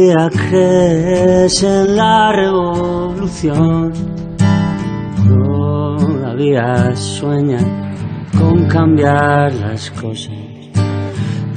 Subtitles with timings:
[0.00, 3.92] Crees en la revolución.
[5.28, 7.66] Todavía sueñas
[8.38, 10.32] con cambiar las cosas.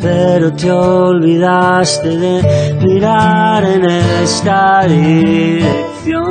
[0.02, 6.24] Pero te olvidaste de mirar en esta dirección.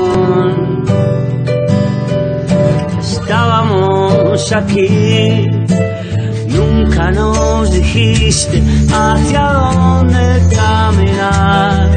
[3.01, 5.49] Estábamos aquí
[6.52, 11.91] Nunca nos dijiste hacia dónde caminar.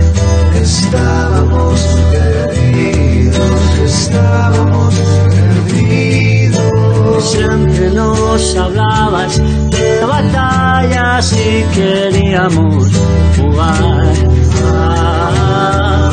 [0.65, 1.79] Estábamos
[2.11, 4.95] perdidos, estábamos
[5.29, 7.31] perdidos.
[7.31, 12.89] Siempre nos hablabas de batallas y queríamos
[13.37, 14.15] jugar.
[14.59, 16.04] todavía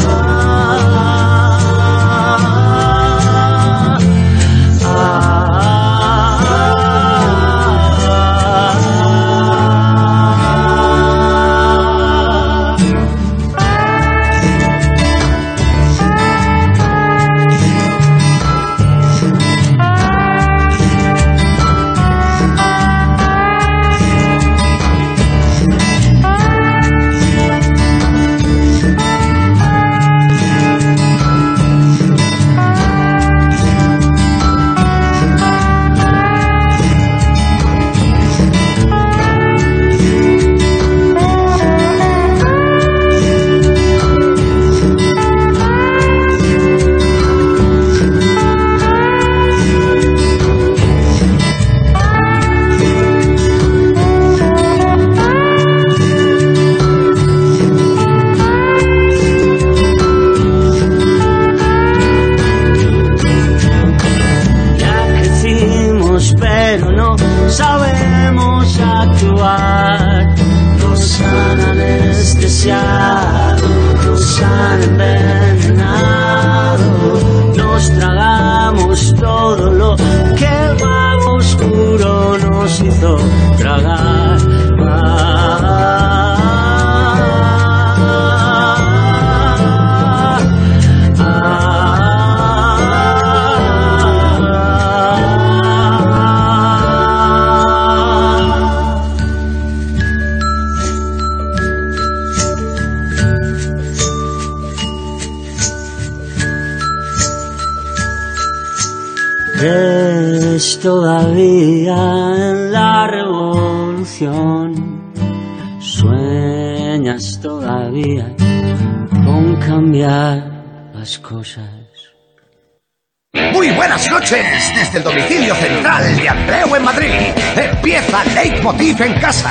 [123.52, 127.10] Muy buenas noches desde el domicilio central de Andreu en Madrid.
[127.56, 129.50] Empieza Leitmotiv en casa.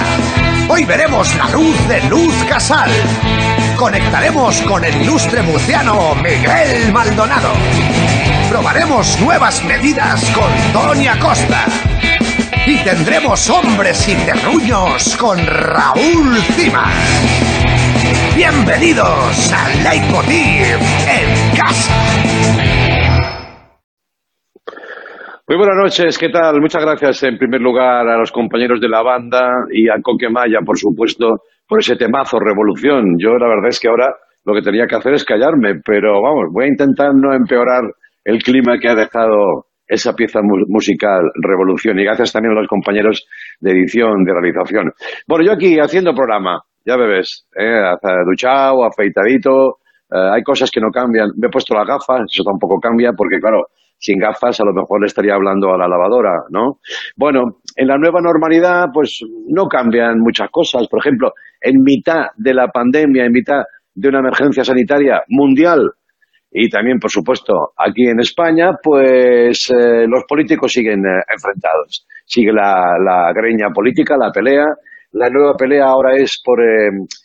[0.69, 2.92] Hoy veremos la luz de Luz Casal.
[3.78, 7.52] Conectaremos con el ilustre murciano Miguel Maldonado
[8.52, 11.66] probaremos nuevas medidas con Doña Costa.
[12.68, 16.92] Y tendremos hombres y terruños con Raúl Cima.
[18.36, 20.78] Bienvenidos a Leitmotiv
[25.47, 26.61] Muy buenas noches, ¿qué tal?
[26.61, 30.59] Muchas gracias en primer lugar a los compañeros de la banda y a Coque Maya,
[30.66, 33.17] por supuesto, por ese temazo Revolución.
[33.19, 36.45] Yo la verdad es que ahora lo que tenía que hacer es callarme, pero vamos,
[36.53, 37.83] voy a intentar no empeorar
[38.23, 42.00] el clima que ha dejado esa pieza musical, Revolución.
[42.00, 43.27] Y gracias también a los compañeros
[43.59, 44.94] de edición, de realización.
[45.27, 47.91] Bueno, yo aquí haciendo programa, ya me ves, ¿eh?
[48.25, 49.79] duchado, afeitadito,
[50.11, 51.29] eh, hay cosas que no cambian.
[51.38, 53.67] Me he puesto las gafas, eso tampoco cambia, porque claro,
[53.97, 56.79] sin gafas a lo mejor le estaría hablando a la lavadora, ¿no?
[57.16, 60.88] Bueno, en la nueva normalidad, pues no cambian muchas cosas.
[60.89, 63.62] Por ejemplo, en mitad de la pandemia, en mitad
[63.94, 65.91] de una emergencia sanitaria mundial,
[66.53, 72.06] y también, por supuesto, aquí en España, pues eh, los políticos siguen eh, enfrentados.
[72.25, 74.65] Sigue la, greña política, la pelea.
[75.13, 76.59] La nueva pelea ahora es por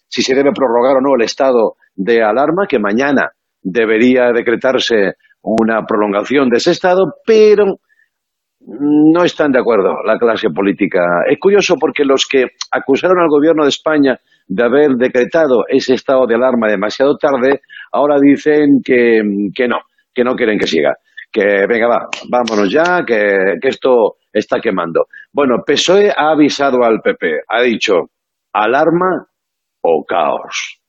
[0.07, 3.31] si se debe prorrogar o no el estado de alarma, que mañana
[3.63, 7.79] debería decretarse una prolongación de ese estado, pero
[8.61, 11.01] no están de acuerdo la clase política.
[11.29, 16.27] Es curioso porque los que acusaron al gobierno de España de haber decretado ese estado
[16.27, 17.61] de alarma demasiado tarde,
[17.93, 19.23] ahora dicen que,
[19.69, 19.79] no,
[20.13, 20.95] que no quieren que siga.
[21.31, 25.07] Que venga, va, vámonos ya, que, que esto está quemando.
[25.33, 28.11] Bueno, PSOE ha avisado al PP, ha dicho
[28.53, 29.27] alarma
[29.83, 30.81] o caos.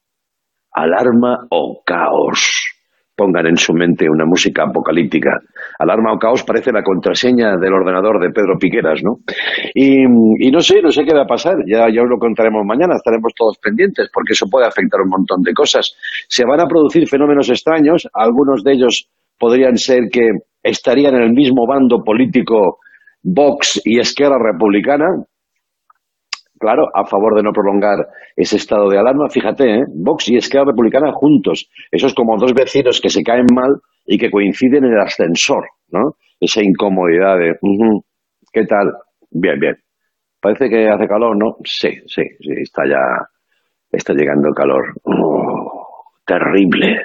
[0.71, 2.73] Alarma o caos.
[3.17, 5.41] pongan en su mente una música apocalíptica.
[5.79, 9.17] Alarma o caos parece la contraseña del ordenador de Pedro Piqueras, ¿no?
[9.73, 10.05] Y,
[10.51, 13.57] no sé, no sé qué va a pasar, ya, os lo contaremos mañana, estaremos todos
[13.57, 15.97] pendientes, porque eso puede afectar un montón de cosas.
[16.29, 19.09] Se van a producir fenómenos extraños, algunos de ellos
[19.39, 20.29] podrían ser que
[20.61, 22.77] estarían en el mismo bando político
[23.23, 25.07] Vox y Esquerra Republicana,
[26.59, 29.29] claro, a favor de no prolongar ese estado de alarma.
[29.29, 29.83] Fíjate, ¿eh?
[29.93, 31.69] Vox y Esquerra Republicana juntos.
[31.91, 33.75] Eso es como dos vecinos que se caen mal
[34.05, 36.15] y que coinciden en el ascensor, ¿no?
[36.39, 37.55] Esa incomodidad de,
[38.53, 38.93] ¿qué tal?
[39.31, 39.75] Bien, bien.
[40.39, 41.57] Parece que hace calor, ¿no?
[41.63, 43.27] Sí, sí, sí, está ya,
[43.91, 44.93] está llegando el calor.
[45.03, 45.87] Oh,
[46.25, 47.01] terrible.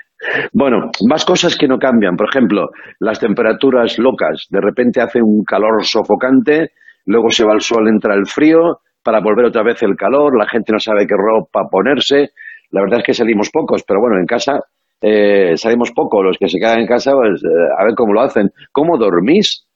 [0.52, 2.16] Bueno, más cosas que no cambian.
[2.16, 2.70] Por ejemplo,
[3.00, 4.46] las temperaturas locas.
[4.50, 6.72] De repente hace un calor sofocante,
[7.06, 10.48] luego se va el sol, entra el frío, para volver otra vez el calor, la
[10.48, 12.30] gente no sabe qué ropa ponerse.
[12.70, 14.60] La verdad es que salimos pocos, pero bueno, en casa
[15.00, 16.24] eh, salimos pocos.
[16.24, 18.50] Los que se quedan en casa, pues eh, a ver cómo lo hacen.
[18.70, 19.66] ¿Cómo dormís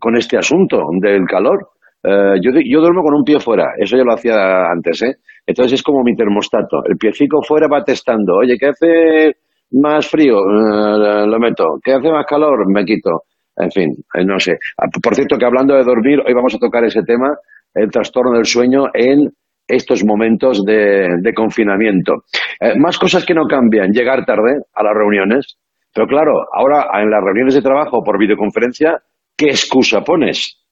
[0.00, 1.70] con este asunto del calor?
[2.02, 5.16] Eh, yo, yo duermo con un pie fuera, eso ya lo hacía antes, ¿eh?
[5.44, 6.84] Entonces es como mi termostato.
[6.88, 8.36] El piecico fuera va testando.
[8.36, 9.36] Oye, ¿qué hace
[9.72, 10.40] más frío?
[10.40, 11.78] lo meto.
[11.82, 12.68] ¿Qué hace más calor?
[12.72, 13.22] Me quito.
[13.56, 13.90] En fin,
[14.26, 14.58] no sé.
[14.76, 17.34] Ah, por cierto, que hablando de dormir, hoy vamos a tocar ese tema
[17.76, 19.28] el trastorno del sueño en
[19.68, 22.24] estos momentos de, confinamiento.
[22.60, 25.58] Eh, más cosas que no cambian, llegar tarde a las reuniones.
[25.92, 28.98] Pero claro, ahora en las reuniones de trabajo por videoconferencia,
[29.36, 30.62] ¿qué excusa pones?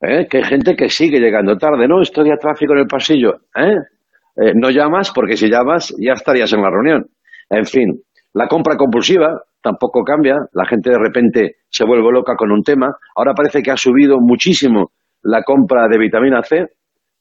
[0.00, 0.26] ¿Eh?
[0.28, 2.00] Que hay gente que sigue llegando tarde, ¿no?
[2.00, 3.34] Estoy a tráfico en el pasillo.
[3.56, 3.74] ¿Eh?
[4.36, 4.52] ¿eh?
[4.54, 7.06] no llamas porque si llamas ya estarías en la reunión.
[7.50, 8.00] En fin,
[8.34, 10.36] la compra compulsiva tampoco cambia.
[10.52, 12.94] La gente de repente se vuelve loca con un tema.
[13.16, 14.92] Ahora parece que ha subido muchísimo
[15.22, 16.66] la compra de vitamina C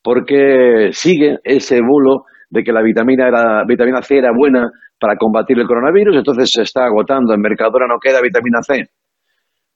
[0.08, 5.60] porque sigue ese bulo de que la vitamina, era, vitamina C era buena para combatir
[5.60, 8.86] el coronavirus, entonces se está agotando, en Mercadona no queda vitamina C.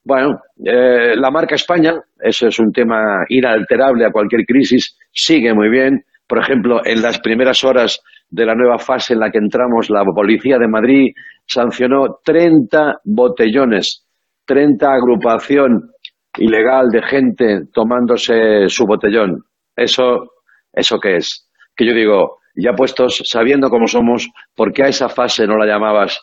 [0.04, 5.68] Bueno, eh, la marca España, eso es un tema inalterable a cualquier crisis, sigue muy
[5.68, 6.02] bien.
[6.26, 10.02] Por ejemplo, en las primeras horas de la nueva fase en la que entramos, la
[10.02, 11.12] Policía de Madrid
[11.46, 14.06] sancionó 30 botellones,
[14.46, 15.91] 30 agrupación
[16.38, 19.44] ilegal de gente tomándose su botellón.
[19.76, 20.32] Eso,
[20.72, 21.48] ¿eso qué es?
[21.76, 25.66] Que yo digo, ya puestos, sabiendo cómo somos, ¿por qué a esa fase no la
[25.66, 26.20] llamabas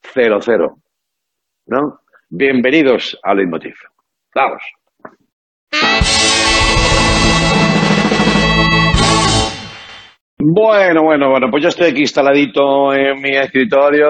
[0.00, 0.76] cero cero?
[1.66, 2.00] ¿No?
[2.28, 3.74] Bienvenidos al Leitmotiv.
[4.34, 4.62] Vamos.
[10.44, 14.08] Bueno, bueno, bueno, pues yo estoy aquí instaladito en mi escritorio.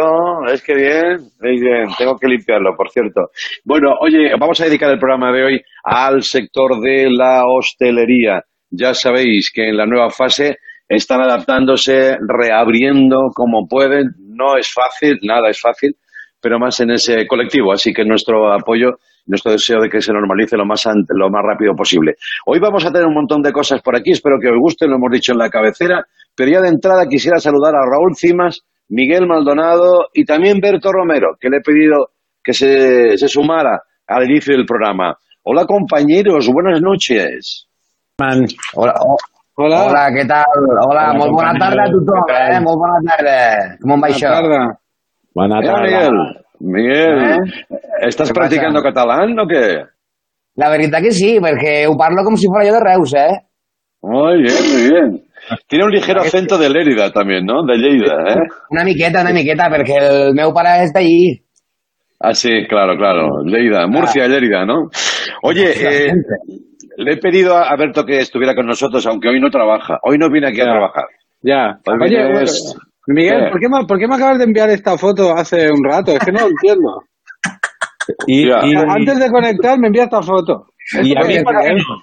[0.51, 3.29] Es que bien, bien, tengo que limpiarlo, por cierto.
[3.65, 8.43] Bueno, oye, vamos a dedicar el programa de hoy al sector de la hostelería.
[8.71, 10.57] Ya sabéis que en la nueva fase
[10.89, 14.15] están adaptándose, reabriendo como pueden.
[14.19, 15.97] No es fácil, nada es fácil,
[16.41, 17.73] pero más en ese colectivo.
[17.75, 18.93] Así que nuestro apoyo,
[19.27, 22.15] nuestro deseo de que se normalice lo más, lo más rápido posible.
[22.47, 24.97] Hoy vamos a tener un montón de cosas por aquí, espero que os guste, lo
[24.97, 26.05] hemos dicho en la cabecera,
[26.35, 31.37] pero ya de entrada quisiera saludar a Raúl Cimas, Miguel Maldonado y también Berto Romero,
[31.41, 32.11] que le he pedido
[32.43, 35.17] que se, se sumara al inicio del programa.
[35.45, 37.69] Hola compañeros, buenas noches.
[38.75, 38.95] Hola,
[39.55, 39.85] Hola.
[39.85, 40.45] Hola, ¿qué tal?
[40.89, 42.61] Hola, muy buena tarde a todos, eh?
[42.61, 43.77] Muy buena tarde.
[43.83, 44.19] ¿Cómo vais?
[44.21, 44.79] Buenas tardes.
[45.35, 45.93] Buenas tardes.
[45.93, 47.39] Miguel, Miguel eh?
[48.07, 49.83] ¿estás practicando catalán o qué?
[50.55, 53.41] La verdad que sí, porque ho parlo como si fuera yo de Reus, eh?
[54.03, 55.23] Muy bien, muy bien.
[55.67, 57.65] Tiene un ligero acento de Lérida también, ¿no?
[57.65, 58.39] De Lleida, ¿eh?
[58.71, 61.43] Una miqueta, una miqueta, porque el meu pare está allí.
[62.21, 63.43] Ah, sí, claro, claro.
[63.45, 64.89] Lleida, Murcia, Lérida, ¿no?
[65.43, 66.13] Oye, eh,
[66.97, 69.99] le he pedido a Berto que estuviera con nosotros, aunque hoy no trabaja.
[70.03, 71.07] Hoy no viene aquí a trabajar.
[71.43, 71.79] Ya.
[72.01, 72.45] Oye,
[73.07, 76.13] Miguel, ¿por qué, me, ¿por qué me acabas de enviar esta foto hace un rato?
[76.13, 77.03] Es que no lo entiendo.
[78.27, 80.67] Y, antes de conectar me envía esta foto.
[81.03, 82.03] Y a mí, ¿por qué no?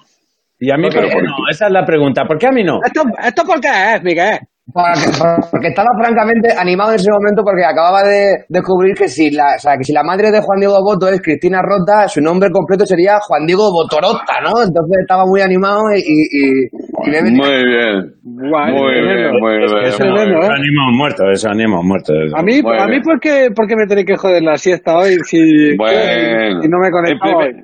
[0.58, 1.36] Y a mí, ¿por qué no?
[1.50, 2.24] Esa es la pregunta.
[2.24, 2.80] ¿Por qué a mí no?
[2.84, 4.38] ¿Esto, esto por qué es, Miguel?
[4.72, 9.58] Porque, estaba francamente animado en ese momento porque acababa de descubrir que si la, o
[9.58, 12.86] sea, que si la madre de Juan Diego Boto es Cristina Rota, su nombre completo
[12.86, 14.62] sería Juan Diego Botorota, ¿no?
[14.62, 16.00] Entonces estaba muy animado y...
[16.00, 18.14] y, Muy bien.
[18.22, 19.84] muy bien, muy bien.
[19.84, 20.48] Eso, ¿eh?
[20.48, 22.12] anima muerto, eso anima muerto.
[22.36, 25.16] A mí, a mí ¿por, qué, ¿por qué me tenéis que joder la siesta hoy
[25.24, 27.54] si, bueno, si no me conecto en primer,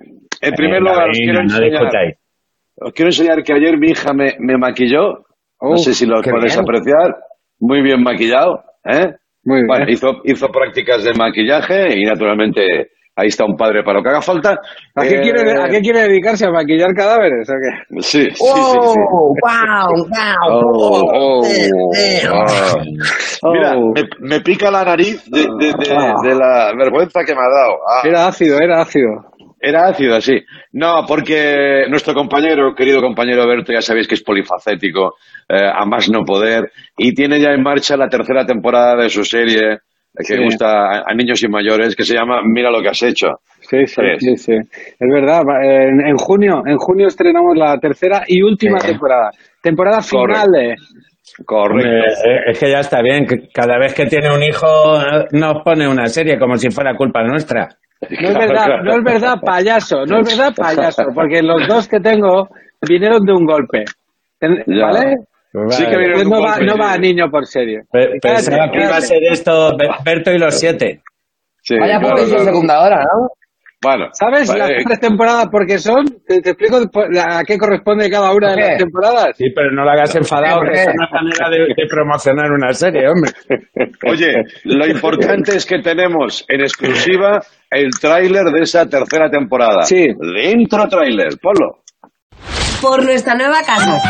[0.41, 1.83] En primer lugar, os quiero, enseñar,
[2.81, 5.27] os quiero enseñar que ayer mi hija me, me maquilló
[5.61, 7.17] no sé si lo puedes apreciar.
[7.59, 9.15] Muy bien maquillado, ¿eh?
[9.45, 9.67] Muy bien.
[9.69, 14.11] Bueno, hizo, hizo prácticas de maquillaje y naturalmente Ahí está un padre para lo que
[14.11, 14.61] haga falta.
[14.95, 16.45] ¿A, qué, quiere, ¿a qué quiere dedicarse?
[16.45, 17.49] ¿A maquillar cadáveres?
[17.49, 18.03] ¿o qué?
[18.03, 18.93] Sí, sí, sí, ¡Oh!
[18.93, 19.01] sí.
[19.43, 20.07] ¡Wow!
[20.07, 20.61] ¡Wow!
[20.63, 22.21] Oh, oh, Eh, eh.
[22.31, 22.75] ah.
[23.51, 26.13] Mira, me, me pica la nariz de, de- de- Ah.
[26.23, 27.79] de la vergüenza que me ha dado.
[27.89, 28.03] Ah.
[28.07, 29.09] Era ácido, era ácido.
[29.61, 30.39] Era ácido, sí.
[30.73, 35.15] No, porque nuestro compañero, querido compañero Berto, ya sabéis que es polifacético,
[35.49, 39.25] eh, a más no poder, y tiene ya en marcha la tercera temporada de su
[39.25, 39.79] serie
[40.19, 40.43] que Sí.
[40.43, 43.29] gusta a, a niños y mayores, que se llama Mira lo que has hecho.
[43.61, 44.19] Sí, sí, Es.
[44.23, 44.53] sí, sí.
[44.53, 45.43] Es verdad.
[45.47, 48.89] va- En, en junio, en junio estrenamos la tercera y última Sí.
[48.89, 49.31] temporada.
[49.63, 50.49] Temporada final.
[50.59, 50.75] eh.
[51.45, 51.89] Correcto.
[51.89, 53.27] Eh, es que ya está bien.
[53.27, 54.67] que Cada vez que tiene un hijo
[55.01, 57.69] eh, nos pone una serie como si fuera culpa nuestra.
[58.21, 60.05] No es verdad, no es verdad, payaso.
[60.07, 61.05] No es verdad, payaso.
[61.15, 62.49] Porque los dos que tengo
[62.89, 63.85] vinieron de un golpe.
[64.41, 65.17] ¿Vale?
[65.71, 67.81] Sí que un no va, no va a niño por serie.
[67.91, 71.01] Pe- Pensaba que iba a ser esto Be- Berto y los siete.
[71.63, 72.51] Sí, Vaya claro, potencia claro.
[72.53, 73.29] secundadora, ¿no?
[73.83, 76.07] Bueno, ¿Sabes vale, las tres temporadas por qué son?
[76.27, 79.37] ¿Te, te explico a qué corresponde cada una de las temporadas?
[79.37, 83.33] Sí, pero no lo hagas enfadado, es una manera de, de promocionar una serie, hombre.
[84.11, 84.33] Oye,
[84.65, 87.41] lo importante es que tenemos en exclusiva
[87.71, 89.83] el tráiler de esa tercera temporada.
[89.83, 90.07] Sí.
[90.21, 91.83] El intro tráiler, ponlo.
[92.81, 94.01] Por nuestra nueva casa.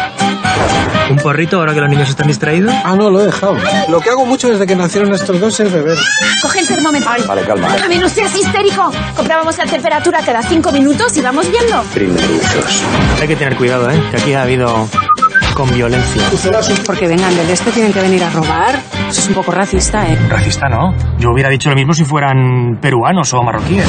[1.10, 2.74] ¿Un porrito ahora que los niños están distraídos?
[2.84, 3.56] Ah, no, lo he dejado.
[3.88, 5.96] Lo que hago mucho desde que nacieron estos dos es beber.
[6.42, 7.10] Coge el termómetro.
[7.26, 7.72] Vale, calma.
[7.72, 8.90] Déjame, no seas histérico.
[9.14, 11.84] Comprábamos la temperatura cada cinco minutos y vamos viendo.
[13.20, 14.02] Hay que tener cuidado, ¿eh?
[14.10, 14.88] Que aquí ha habido
[15.56, 16.22] con violencia.
[16.84, 18.78] Porque vengan del este, tienen que venir a robar.
[19.08, 20.18] Eso es un poco racista, ¿eh?
[20.28, 20.94] Racista, ¿no?
[21.18, 23.86] Yo hubiera dicho lo mismo si fueran peruanos o marroquíes.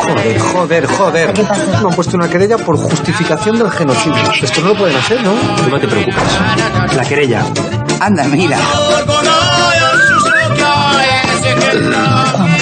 [0.00, 1.32] Joder, joder, joder.
[1.82, 4.16] Me han puesto una querella por justificación del genocidio.
[4.42, 5.34] Esto no lo pueden hacer, ¿no?
[5.68, 6.96] No te preocupes.
[6.96, 7.44] La querella.
[8.00, 8.56] Anda, mira.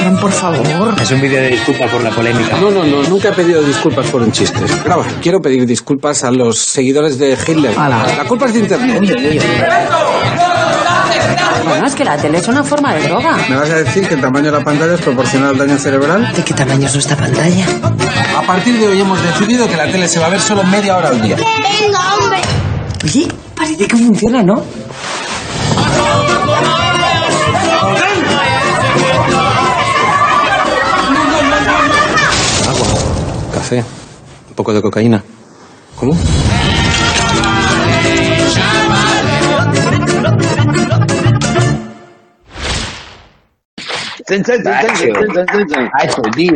[0.01, 0.95] Juan, por favor.
[1.01, 2.57] Es un vídeo de disculpa por la polémica.
[2.59, 4.61] No, no, no, nunca he pedido disculpas por un chiste.
[4.85, 7.75] Graba, quiero pedir disculpas a los seguidores de Hitler.
[7.77, 9.01] La culpa es de Internet.
[11.67, 13.39] Bueno, es que la tele es una forma de droga.
[13.49, 16.33] ¿Me vas a decir que el tamaño de la pantalla es proporcional al daño cerebral?
[16.35, 17.67] ¿De qué tamaño es nuestra pantalla?
[18.37, 20.97] A partir de hoy hemos decidido que la tele se va a ver solo media
[20.97, 21.37] hora al día.
[23.03, 24.63] Oye, parece que funciona, ¿no?
[33.65, 33.83] Café,
[34.51, 35.25] un poco de cocaína.
[35.99, 36.13] ¿Cómo?
[45.95, 46.53] Hacho, tío.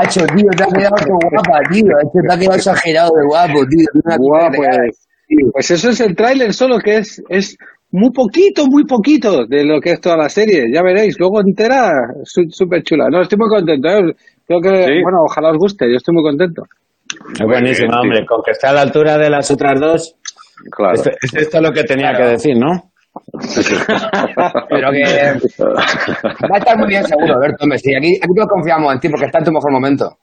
[0.00, 0.96] Hacho, tío, te ha quedado
[1.30, 1.84] guapa, tío.
[1.84, 3.86] Te ha quedado exagerado de guapo, tío.
[4.04, 4.90] Real.
[5.52, 7.56] pues, eso es el tráiler solo, que es, es
[7.92, 10.64] muy poquito, muy poquito de lo que es toda la serie.
[10.72, 11.92] Ya veréis, luego entera,
[12.24, 13.06] súper chula.
[13.08, 13.88] No, estoy muy contento.
[13.88, 14.14] ¿eh?
[14.60, 15.02] Creo que, ¿Sí?
[15.02, 16.62] bueno, ojalá os guste, yo estoy muy contento.
[17.38, 18.24] Es buenísimo, hombre.
[18.26, 20.14] Con que esté a la altura de las otras dos,
[20.70, 20.94] Claro.
[20.94, 22.70] esto, es esto lo que tenía que decir, ¿no?
[24.70, 27.64] Pero que va a estar muy bien seguro, Alberto.
[27.64, 30.16] Hombre, sí, aquí, aquí todos confiamos en ti porque está en tu mejor momento.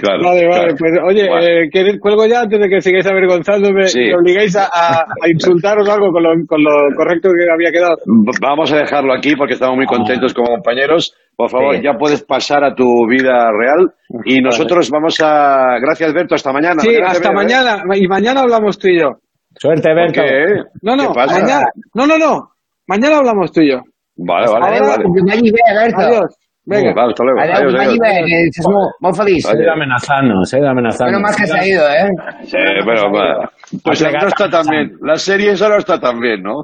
[0.00, 0.74] Claro, Vale, vale, claro.
[0.78, 1.46] pues oye, Bueno.
[1.46, 4.00] eh, ¿queréis- cuelgo ya antes de que sigáis avergonzándome Sí.
[4.00, 7.70] y me obligáis a, a, a insultaros algo con lo, con lo correcto que había
[7.72, 7.96] quedado.
[8.40, 11.14] Vamos a dejarlo aquí porque estamos muy contentos como compañeros.
[11.36, 11.82] Por favor, Sí.
[11.82, 13.92] ya puedes pasar a tu vida real
[14.24, 15.78] y nosotros vamos a...
[15.80, 16.36] Gracias, Berto.
[16.36, 16.80] Hasta mañana.
[16.80, 17.44] Sí, Mañana te hasta veo, ¿eh?
[17.44, 17.82] mañana.
[17.96, 19.08] Y mañana hablamos tú y yo.
[19.56, 20.20] Suerte, ¿Por Berto.
[20.22, 20.62] qué?
[20.82, 21.64] No, no, mañana.
[21.94, 22.50] No, no, no.
[22.86, 23.80] Mañana hablamos tú y yo.
[24.16, 25.92] Vale, vale, Adeu, vale.
[25.96, 26.36] Adiós.
[26.66, 26.94] Venga.
[26.94, 27.40] Vale, hasta luego.
[27.40, 28.66] Adeu, Adiós, adiós.
[28.72, 29.44] molt, molt feliç.
[29.46, 31.12] Ha ido amenazando, se ha ido amenazando.
[31.12, 32.08] Menos mal que se ha ido, ¿eh?
[32.44, 32.56] Sí,
[32.86, 33.50] pero bueno,
[33.84, 34.92] pues Has no está tan bien.
[35.02, 36.62] La serie esa no está tan bien, ¿no?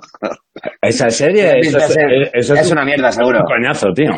[0.81, 3.41] Esa serie, eso, Es, es, eso es un- una mierda, seguro.
[3.41, 4.11] un coñazo, tío.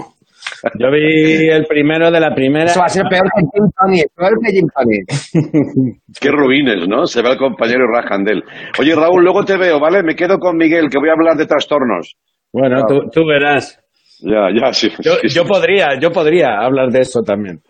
[0.79, 2.65] Yo vi el primero de la primera.
[2.67, 5.97] Eso va a ser peor que Jim Tony, peor que Jim Tony.
[6.21, 7.07] Qué rubines, ¿no?
[7.07, 8.43] Se va el compañero y rajan de él.
[8.79, 10.03] Oye, Raúl, luego te veo, ¿vale?
[10.03, 12.15] Me quedo con Miguel, que voy a hablar de trastornos.
[12.53, 13.82] Bueno, tú, tú verás.
[14.23, 14.88] Ya, ya, sí.
[15.00, 15.37] Yo, sí, sí.
[15.37, 17.61] yo podría, yo podría hablar de eso también.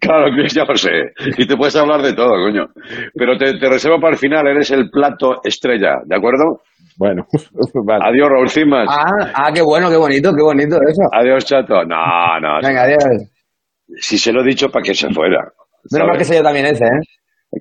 [0.00, 0.90] Claro, que ya lo sé.
[1.38, 2.66] Y te puedes hablar de todo, coño.
[3.14, 6.60] Pero te, te reservo para el final, eres el plato estrella, ¿de acuerdo?
[6.98, 7.24] Bueno,
[7.86, 8.04] vale.
[8.04, 8.88] Adiós, Raúl Cimas.
[8.90, 11.02] Ah, ah, qué bueno, qué bonito, qué bonito eso.
[11.12, 11.84] Adiós, chato.
[11.84, 12.60] No, no.
[12.62, 13.04] Venga, adiós.
[13.96, 15.52] Si se lo he dicho para que se fuera.
[15.92, 17.00] Menos mal que sé yo también ese, ¿eh?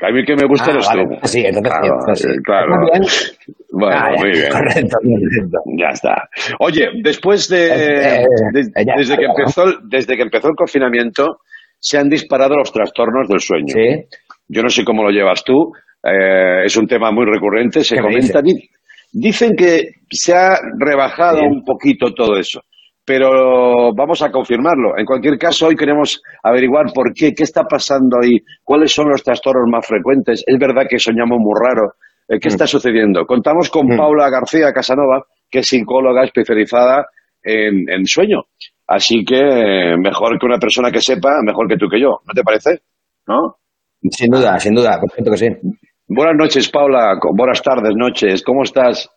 [0.02, 1.04] A mí que me gusta Ah, eres vale.
[1.22, 1.28] tú.
[1.28, 2.44] Sí, entonces sí, Claro, entonces sí.
[2.44, 2.76] claro.
[2.76, 3.04] Muy bien.
[3.72, 4.52] Bueno, Ah, muy bien.
[4.52, 5.58] Correcto, correcto.
[5.78, 6.30] Ya está.
[6.60, 10.56] Oye, después de, Eh, eh, de- ya, desde que empezó el- desde que empezó el
[10.56, 11.38] confinamiento
[11.80, 13.68] se han disparado los trastornos del sueño.
[13.74, 14.06] Sí.
[14.48, 15.72] Yo no sé cómo lo llevas tú.
[16.08, 17.84] eh, es un tema muy recurrente.
[17.84, 18.40] Se ¿Qué me comenta.
[18.44, 18.70] di-
[19.12, 21.52] Dicen que se ha rebajado Bien.
[21.52, 22.62] un poquito todo eso.
[23.06, 24.98] Pero vamos a confirmarlo.
[24.98, 29.24] En cualquier caso, hoy queremos averiguar por qué, qué está pasando ahí, cuáles son los
[29.24, 30.44] trastornos más frecuentes.
[30.46, 31.94] Es verdad que soñamos muy raro.
[32.28, 33.26] Eh, ¿Qué está sucediendo?
[33.26, 37.06] Contamos con Paula García Casanova, que es psicóloga especializada
[37.44, 38.42] en, en sueño.
[38.88, 42.20] Así que eh, mejor que una persona que sepa, mejor que tú que yo.
[42.26, 42.80] ¿No te parece?
[43.28, 43.58] ¿No?
[44.10, 45.48] Sin duda, sin duda, por cierto que sí.
[46.08, 47.20] Buenas noches, Paula.
[47.36, 48.44] Buenas tardes, noches.
[48.44, 49.10] ¿Cómo estás?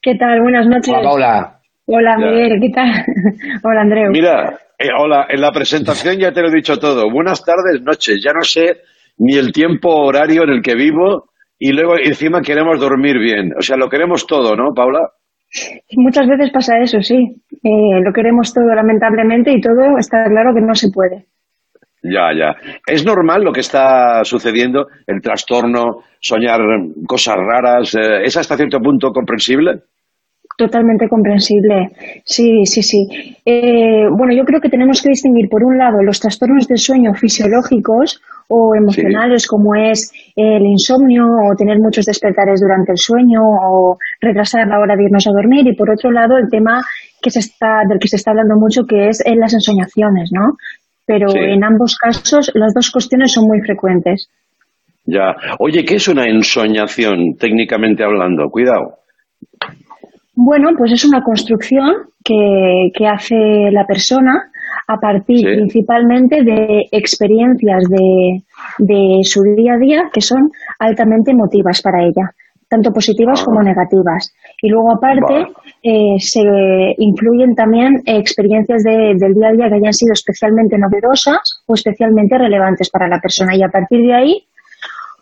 [0.00, 0.40] ¿Qué tal?
[0.42, 0.94] Buenas noches.
[0.94, 1.55] Hola, Paula.
[1.86, 2.16] Hola.
[2.18, 2.90] Miguel, ¿qué tal?
[3.62, 4.10] Hola, Andreu.
[4.10, 7.10] Mira, eh, hola, en la presentación ya te lo he dicho todo.
[7.10, 8.20] Buenas tardes, noches.
[8.24, 8.78] Ya no sé
[9.18, 13.52] ni el tiempo horario en el que vivo y luego encima queremos dormir bien.
[13.58, 15.00] O sea, lo queremos todo, ¿no, Paula?
[15.96, 17.14] Muchas veces pasa eso, sí.
[17.62, 21.26] Eh, lo queremos todo, lamentablemente, y todo está claro que no se puede.
[22.02, 22.54] Ya, ya.
[22.86, 24.86] ¿Es normal lo que está sucediendo?
[25.06, 26.60] El trastorno, soñar
[27.06, 27.94] cosas raras.
[27.94, 29.82] eh, ¿Es hasta cierto punto comprensible?
[30.56, 31.90] Totalmente comprensible.
[32.24, 33.36] Sí, sí, sí.
[33.44, 37.12] Eh, bueno, yo creo que tenemos que distinguir, por un lado, los trastornos del sueño
[37.12, 43.98] fisiológicos o emocionales, como es el insomnio o tener muchos despertares durante el sueño o
[44.20, 45.66] retrasar la hora de irnos a dormir.
[45.66, 46.80] Y por otro lado, el tema
[47.20, 50.56] que se está, del que se está hablando mucho, que es en las ensoñaciones, ¿no?
[51.04, 51.38] Pero Sí.
[51.38, 54.30] en ambos casos, las dos cuestiones son muy frecuentes.
[55.04, 55.34] Ya.
[55.58, 58.48] Oye, ¿qué es una ensoñación, técnicamente hablando?
[58.50, 58.94] Cuidado.
[60.36, 64.50] Bueno, pues es una construcción que, que hace la persona
[64.86, 65.44] a partir Sí.
[65.44, 68.42] principalmente de experiencias de,
[68.78, 72.30] de su día a día que son altamente emotivas para ella,
[72.68, 73.44] tanto positivas Ah.
[73.46, 74.30] como negativas.
[74.60, 75.46] Y luego aparte
[75.82, 76.42] eh, se
[76.98, 82.36] incluyen también experiencias de- del día a día que hayan sido especialmente novedosas o especialmente
[82.36, 83.56] relevantes para la persona.
[83.56, 84.42] Y a partir de ahí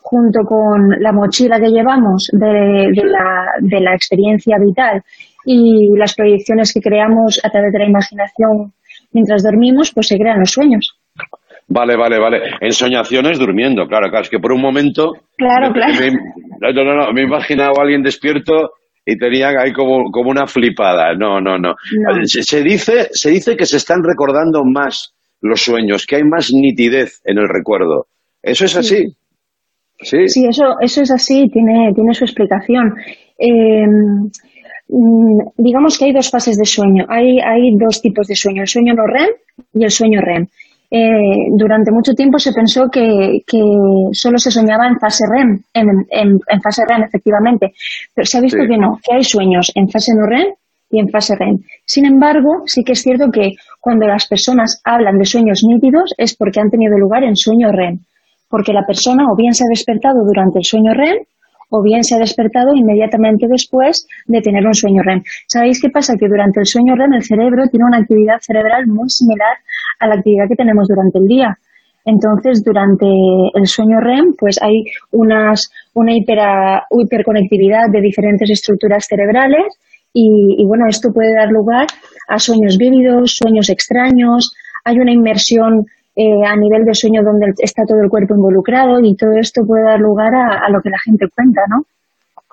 [0.06, 5.02] junto con la mochila que llevamos de, de la, de la experiencia vital
[5.46, 8.72] y las proyecciones que creamos a través de la imaginación
[9.12, 10.98] mientras dormimos, pues se crean los sueños.
[11.68, 12.38] Vale, vale, vale.
[12.60, 14.22] Ensoñaciones durmiendo, claro, claro.
[14.24, 15.12] Es que por un momento.
[15.38, 15.94] Claro, me, claro.
[15.98, 18.72] me- no, no, no, me he imaginado a alguien despierto
[19.06, 21.14] y tenían ahí como, como una flipada.
[21.14, 21.70] No, no, no.
[21.70, 22.24] No.
[22.24, 26.50] Se, se dice, se dice que se están recordando más los sueños, que hay más
[26.52, 28.06] nitidez en el recuerdo.
[28.42, 28.96] ¿Eso es así?
[28.96, 29.16] Sí.
[30.00, 32.94] Sí, eso, eso es así, tiene, tiene su explicación.
[33.38, 33.86] Eh,
[34.88, 37.04] mm, digamos que hay dos fases de sueño.
[37.08, 39.28] Hay, hay dos tipos de sueño, el sueño no REM
[39.74, 40.46] y el sueño REM.
[40.90, 43.60] Eh, durante mucho tiempo se pensó que, que
[44.12, 47.72] solo se soñaba en fase REM, en, en- en fase REM efectivamente,
[48.14, 48.68] pero se ha visto Sí.
[48.68, 50.52] que no, que hay sueños en fase no REM
[50.90, 51.58] y en fase REM.
[51.84, 56.36] Sin embargo, sí que es cierto que cuando las personas hablan de sueños nítidos es
[56.36, 57.98] porque han tenido lugar en sueño REM,
[58.48, 61.18] porque la persona o bien se ha despertado durante el sueño REM
[61.70, 65.22] o bien se ha despertado inmediatamente después de tener un sueño REM.
[65.48, 66.14] ¿Sabéis qué pasa?
[66.18, 69.56] Que durante el sueño REM el cerebro tiene una actividad cerebral muy similar
[69.98, 71.58] a la actividad que tenemos durante el día.
[72.04, 73.06] Entonces, durante
[73.54, 79.64] el sueño REM, pues hay unas, una hipera- hiperconectividad de diferentes estructuras cerebrales
[80.12, 81.86] y, bueno, esto puede dar lugar
[82.28, 84.54] a sueños vívidos, sueños extraños,
[84.84, 89.16] hay una inmersión eh, a nivel de sueño donde está todo el cuerpo involucrado y
[89.16, 91.82] todo esto puede dar lugar a, a lo que la gente cuenta, ¿no?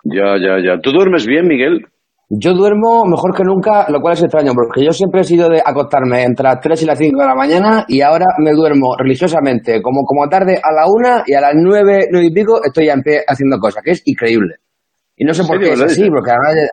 [0.04, 0.82] Ya, ya, ya.
[0.82, 1.86] ¿Tú duermes bien, Miguel?
[2.34, 5.62] Yo duermo mejor que nunca, lo cual es extraño, porque yo siempre he sido de
[5.64, 9.82] acostarme entre las 3 y las 5 de la mañana y ahora me duermo religiosamente,
[9.82, 12.94] como, como tarde a la 1 y a las 9, 9 y pico estoy ya
[12.94, 14.56] en pie haciendo cosas, que es increíble.
[15.18, 16.70] Y no sé ¿En por qué es así, porque además...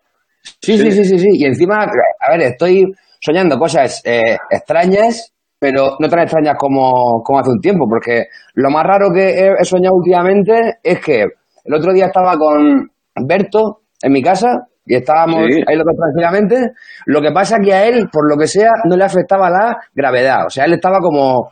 [0.63, 1.29] Sí, sí, sí, sí, sí.
[1.33, 2.85] Y encima, a ver, estoy
[3.21, 8.71] soñando cosas eh, extrañas, pero no tan extrañas como, como hace un tiempo, porque lo
[8.71, 12.91] más raro que he, he soñado últimamente es que el otro día estaba con
[13.27, 14.49] Berto en mi casa
[14.87, 15.61] y estábamos Sí.
[15.67, 16.73] ahí los dos tranquilamente.
[17.07, 20.47] Lo que pasa que a él, por lo que sea, no le afectaba la gravedad.
[20.47, 21.51] O sea, él estaba como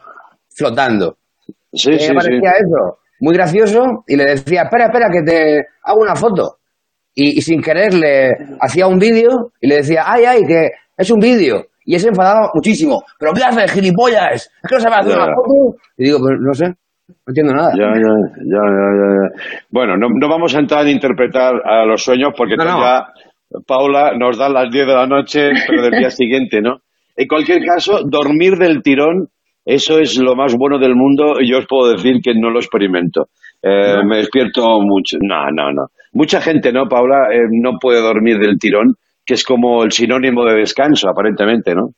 [0.55, 1.17] flotando.
[1.73, 2.65] Sí, Y sí, me parecía sí.
[2.65, 6.59] eso muy gracioso y le decía, espera, espera, que te hago una foto.
[7.15, 11.11] Y, y sin querer le hacía un vídeo y le decía, ay, ay, que es
[11.11, 11.65] un vídeo.
[11.87, 13.03] Y él se enfadaba muchísimo.
[13.19, 14.51] Pero ¿qué haces, gilipollas?
[14.63, 15.25] Es que no sabes hacer Ya.
[15.25, 15.77] una foto.
[15.97, 17.71] Y digo, pues no sé, no entiendo nada.
[17.79, 18.13] Ya, ya,
[18.45, 19.43] ya, ya.
[19.71, 23.07] Bueno, no, no vamos a entrar a interpretar a los sueños porque ya
[23.67, 26.79] Paula nos da las 10 de la noche, pero del día siguiente, ¿no?
[27.17, 29.29] En cualquier caso, dormir del tirón,
[29.65, 32.59] eso es lo más bueno del mundo y yo os puedo decir que no lo
[32.59, 33.29] experimento.
[33.63, 35.17] Eh, Me despierto mucho.
[35.23, 35.87] No, no, no.
[36.13, 37.29] Mucha gente, ¿no, Paula?
[37.33, 38.95] Eh, no puede dormir del tirón,
[39.27, 41.91] que es como el sinónimo de descanso, aparentemente, ¿no?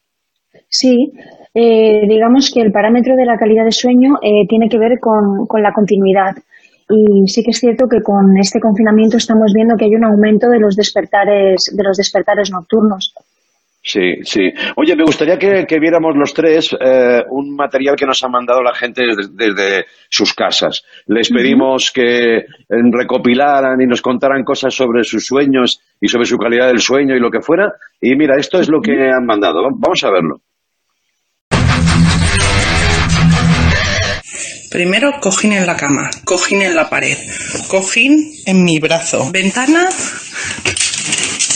[0.68, 1.12] Sí,
[1.54, 5.46] eh, digamos que el parámetro de la calidad de sueño eh, tiene que ver con,
[5.46, 6.34] con la continuidad.
[6.90, 10.48] Y sí que es cierto que con este confinamiento estamos viendo que hay un aumento
[10.48, 13.12] de los despertares, de los despertares nocturnos.
[13.80, 14.40] Sí, sí.
[14.76, 18.62] Oye, me gustaría que, que viéramos los tres eh, un material que nos ha mandado
[18.62, 20.82] la gente desde, desde sus casas.
[21.06, 26.36] Les pedimos que eh, recopilaran y nos contaran cosas sobre sus sueños y sobre su
[26.36, 27.72] calidad del sueño y lo que fuera.
[28.00, 29.62] Y mira, esto es lo que han mandado.
[29.62, 30.40] Va- Vamos a verlo.
[34.70, 37.16] Primero, cojín en la cama, cojín en la pared,
[37.68, 39.88] cojín en mi brazo, ventana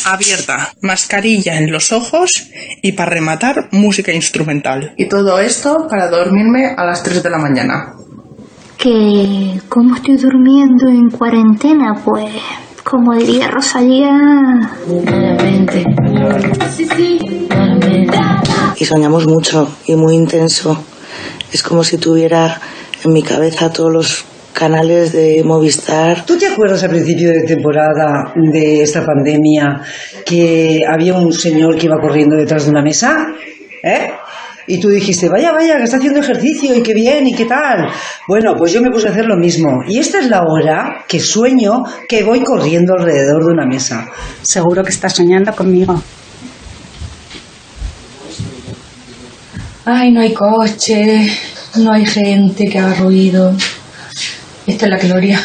[0.04, 2.30] abierta, mascarilla en los ojos
[2.82, 4.94] y para rematar, música instrumental.
[4.96, 7.94] Y todo esto para dormirme a las 3 de la mañana.
[8.76, 11.94] Que, ¿cómo estoy durmiendo en cuarentena?
[12.04, 12.32] Pues,
[12.82, 14.10] como diría Rosalía...
[15.04, 15.84] Malamente.
[18.76, 20.82] Y soñamos mucho y muy intenso.
[21.52, 22.60] Es como si tuviera
[23.04, 26.24] en mi cabeza todos los canales de Movistar.
[26.24, 29.80] ¿Tú te acuerdas al principio de temporada de esta pandemia
[30.24, 33.28] que había un señor que iba corriendo detrás de una mesa?
[33.82, 34.10] ¿Eh?
[34.66, 37.88] Y tú dijiste, vaya, vaya, que está haciendo ejercicio y qué bien y qué tal.
[38.28, 39.82] Bueno, pues yo me puse a hacer lo mismo.
[39.88, 44.08] Y esta es la hora que sueño que voy corriendo alrededor de una mesa.
[44.42, 46.00] Seguro que estás soñando conmigo.
[49.84, 51.28] Ay, no hay coche,
[51.76, 53.52] no hay gente que haga ruido.
[54.66, 55.40] Esta es la gloria.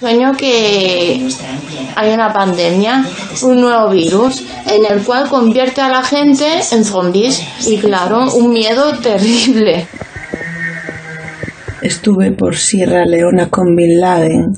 [0.00, 1.28] Sueño que
[1.94, 3.04] hay una pandemia,
[3.42, 7.42] un nuevo virus, en el cual convierte a la gente en zombies.
[7.68, 9.86] Y claro, un miedo terrible.
[11.80, 14.52] Estuve por Sierra Leona con Bin Laden.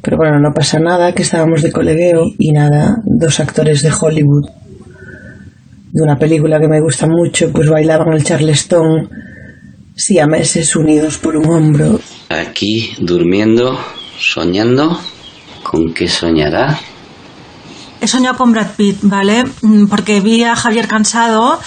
[0.00, 4.48] Pero bueno, no pasa nada, que estábamos de colegueo y nada, dos actores de Hollywood
[5.92, 9.10] de una película que me gusta mucho, pues bailaban el Charleston,
[9.96, 12.00] siameses unidos por un hombro.
[12.28, 13.78] Aquí durmiendo,
[14.18, 15.00] soñando.
[15.62, 16.78] ¿Con qué soñará?
[18.00, 19.44] He soñado con Brad Pitt, ¿vale?
[19.62, 21.60] Mm, Porque vi a Javier Cansado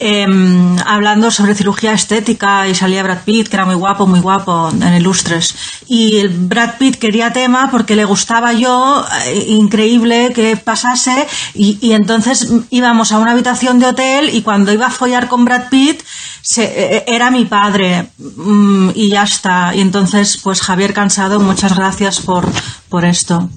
[0.00, 4.70] em, hablando sobre cirugía estética y salía Brad Pitt, que era muy guapo, muy guapo
[4.70, 5.54] en Ilustres.
[5.86, 11.78] Y el Brad Pitt quería tema porque le gustaba yo, eh, increíble que pasase, y,
[11.80, 15.68] y entonces íbamos a una habitación de hotel y cuando iba a follar con Brad
[15.70, 16.02] Pitt,
[16.42, 19.74] se- eh, era mi padre mm, y ya está.
[19.74, 22.46] Y entonces, pues Javier Cansado, muchas gracias por,
[22.88, 23.48] por esto.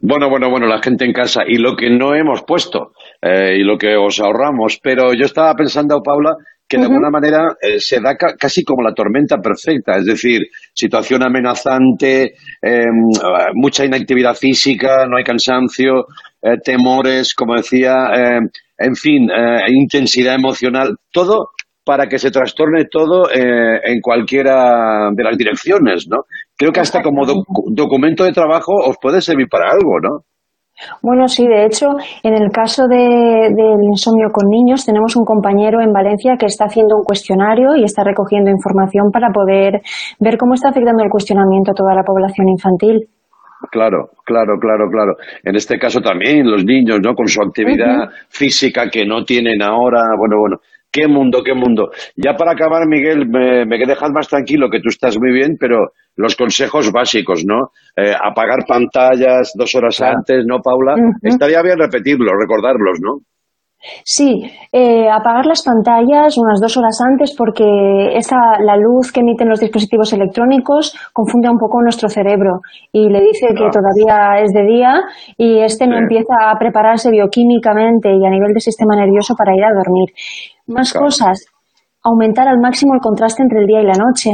[0.00, 3.64] Bueno, bueno, bueno, la gente en casa y lo que no hemos puesto eh, y
[3.64, 6.34] lo que os ahorramos, pero yo estaba pensando, Paula,
[6.68, 10.40] que de alguna manera eh, se da ca- casi como la tormenta perfecta, es decir,
[10.74, 12.84] situación amenazante, eh,
[13.54, 16.06] mucha inactividad física, no hay cansancio,
[16.42, 18.40] eh, temores, como decía, eh,
[18.78, 21.50] en fin, eh, intensidad emocional, todo
[21.84, 26.24] para que se trastorne todo en cualquiera de las direcciones, ¿no?
[26.58, 30.24] Creo que hasta como docu- documento de trabajo os puede servir para algo, ¿no?
[31.02, 31.86] Bueno, sí, de hecho,
[32.22, 36.66] en el caso de- del insomnio con niños, tenemos un compañero en Valencia que está
[36.66, 39.80] haciendo un cuestionario y está recogiendo información para poder
[40.20, 43.08] ver cómo está afectando el cuestionamiento a toda la población infantil.
[43.70, 45.12] Claro, claro, claro, claro.
[45.42, 47.14] En este caso también los niños, ¿no?
[47.14, 50.02] Con su actividad física que no tienen ahora.
[50.18, 50.56] Bueno, bueno.
[50.96, 51.90] Qué mundo, qué mundo.
[52.16, 55.90] Ya para acabar, Miguel, me, me dejas más tranquilo que tú estás muy bien, pero
[56.16, 57.72] los consejos básicos, ¿no?
[57.94, 60.94] Eh, apagar pantallas dos horas antes, ¿no, Paula?
[61.20, 63.18] Estaría bien repetirlo, recordarlos, ¿no?
[64.04, 67.64] Sí, eh, apagar las pantallas unas dos horas antes porque
[68.16, 72.60] esa, la luz que emiten los dispositivos electrónicos confunde un poco nuestro cerebro
[72.92, 73.70] y le dice que Ah.
[73.72, 75.00] todavía es de día
[75.36, 76.02] y este no Sí.
[76.02, 80.10] empieza a prepararse bioquímicamente y a nivel del sistema nervioso para ir a dormir.
[80.66, 81.06] Más Claro.
[81.06, 81.46] cosas.
[82.06, 84.30] Aumentar al máximo el contraste entre el día y la noche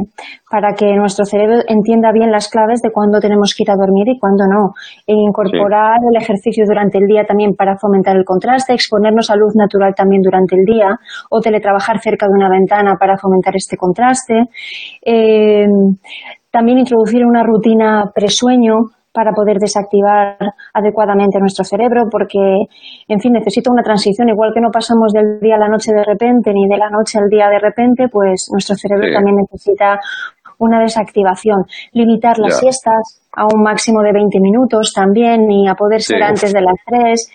[0.51, 4.09] para que nuestro cerebro entienda bien las claves de cuándo tenemos que ir a dormir
[4.09, 4.75] y cuándo no.
[5.07, 9.57] E incorporar el ejercicio durante el día también para fomentar el contraste, exponernos a luz
[9.57, 10.99] natural también durante el día
[11.31, 14.51] o teletrabajar cerca de una ventana para fomentar este contraste.
[15.01, 15.67] Eh,
[16.51, 20.37] también introducir una rutina presueño para poder desactivar
[20.73, 22.39] adecuadamente nuestro cerebro, porque,
[23.09, 26.03] en fin, necesita una transición, igual que no pasamos del día a la noche de
[26.05, 29.13] repente, ni de la noche al día de repente, pues nuestro cerebro Sí.
[29.15, 29.99] también necesita
[30.59, 31.65] una desactivación.
[31.93, 32.61] Limitar las Ya.
[32.61, 36.23] siestas a un máximo de 20 minutos también, y a poder ser Sí.
[36.25, 37.31] antes de las 3,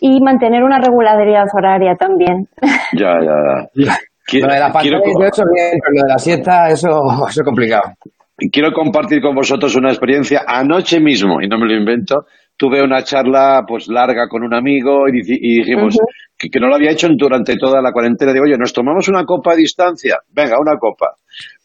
[0.00, 2.46] y mantener una regularidad horaria también.
[2.92, 3.96] Ya, ya, ya.
[4.28, 6.88] Quiero, Lo de la quiero pantalla eso bien, pero lo de la siesta, eso,
[7.28, 7.92] eso es complicado.
[8.38, 10.44] Y quiero compartir con vosotros una experiencia.
[10.46, 15.08] Anoche mismo, y no me lo invento, tuve una charla pues larga con un amigo
[15.08, 15.96] y, dijimos
[16.36, 18.32] que, que no lo había hecho durante toda la cuarentena.
[18.32, 20.18] Digo, oye, ¿nos tomamos una copa a distancia?
[20.30, 21.14] Venga, una copa.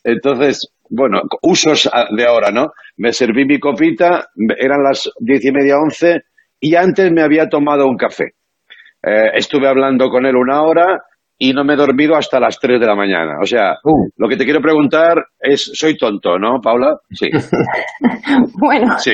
[0.04, 2.72] Entonces, bueno, usos a- de ahora, ¿no?
[2.98, 6.24] Me serví mi copita, eran las diez y media, once,
[6.60, 8.34] y antes me había tomado un café.
[9.04, 11.04] Eh, estuve hablando con él una hora
[11.44, 13.40] y no me he dormido hasta las 3 de la mañana.
[13.42, 13.78] O sea,
[14.16, 16.98] lo que te quiero preguntar es, soy tonto, ¿no, Paula?
[17.10, 17.30] Sí.
[18.60, 19.14] Bueno, Sí.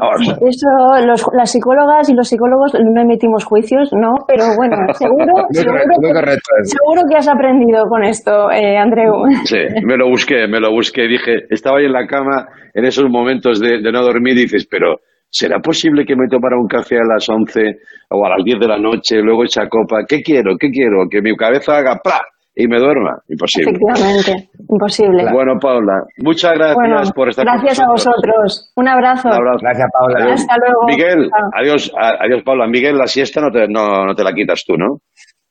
[0.00, 4.14] Ahora, eso los, las psicólogas y los psicólogos no emitimos juicios, ¿no?
[4.26, 9.12] Pero bueno, seguro, seguro, que, seguro que has aprendido con esto, eh, Andreu.
[9.44, 11.06] Sí, me lo busqué, me lo busqué.
[11.06, 14.66] Dije, estaba ahí en la cama en esos momentos de, de no dormir y dices,
[14.68, 14.96] pero
[15.30, 17.60] ¿será posible que me tomara un café a las 11
[18.10, 20.04] o a las 10 de la noche, luego esa copa?
[20.08, 20.56] ¿Qué quiero?
[20.58, 21.06] ¿Qué quiero?
[21.10, 22.20] Que mi cabeza haga ¡pra!
[22.58, 23.18] y me duerma.
[23.28, 23.70] Imposible.
[23.70, 25.24] Efectivamente, imposible.
[25.32, 28.72] Bueno, Paula, muchas gracias Bueno, por estar con gracias a vosotros.
[28.76, 29.28] Un abrazo.
[29.28, 29.58] Un abrazo.
[29.60, 30.32] Gracias, Paula.
[30.32, 30.86] Hasta luego.
[30.86, 31.50] Miguel, Chao.
[31.52, 32.66] adiós, adiós, Paula.
[32.66, 35.00] Miguel, la siesta no te, no, no te la quitas tú, ¿no?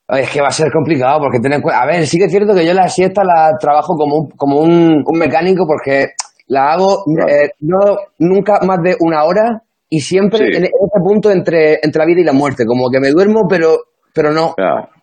[0.07, 1.81] Es que va a ser complicado porque ten en cuenta.
[1.81, 4.59] A ver, sí que es cierto que yo la siesta la trabajo como un, como
[4.59, 6.09] un, un mecánico porque
[6.47, 10.43] la hago eh, no nunca más de una hora y siempre Sí.
[10.57, 12.65] en ese punto entre, entre la vida y la muerte.
[12.65, 13.77] Como que me duermo, pero,
[14.13, 14.53] pero no.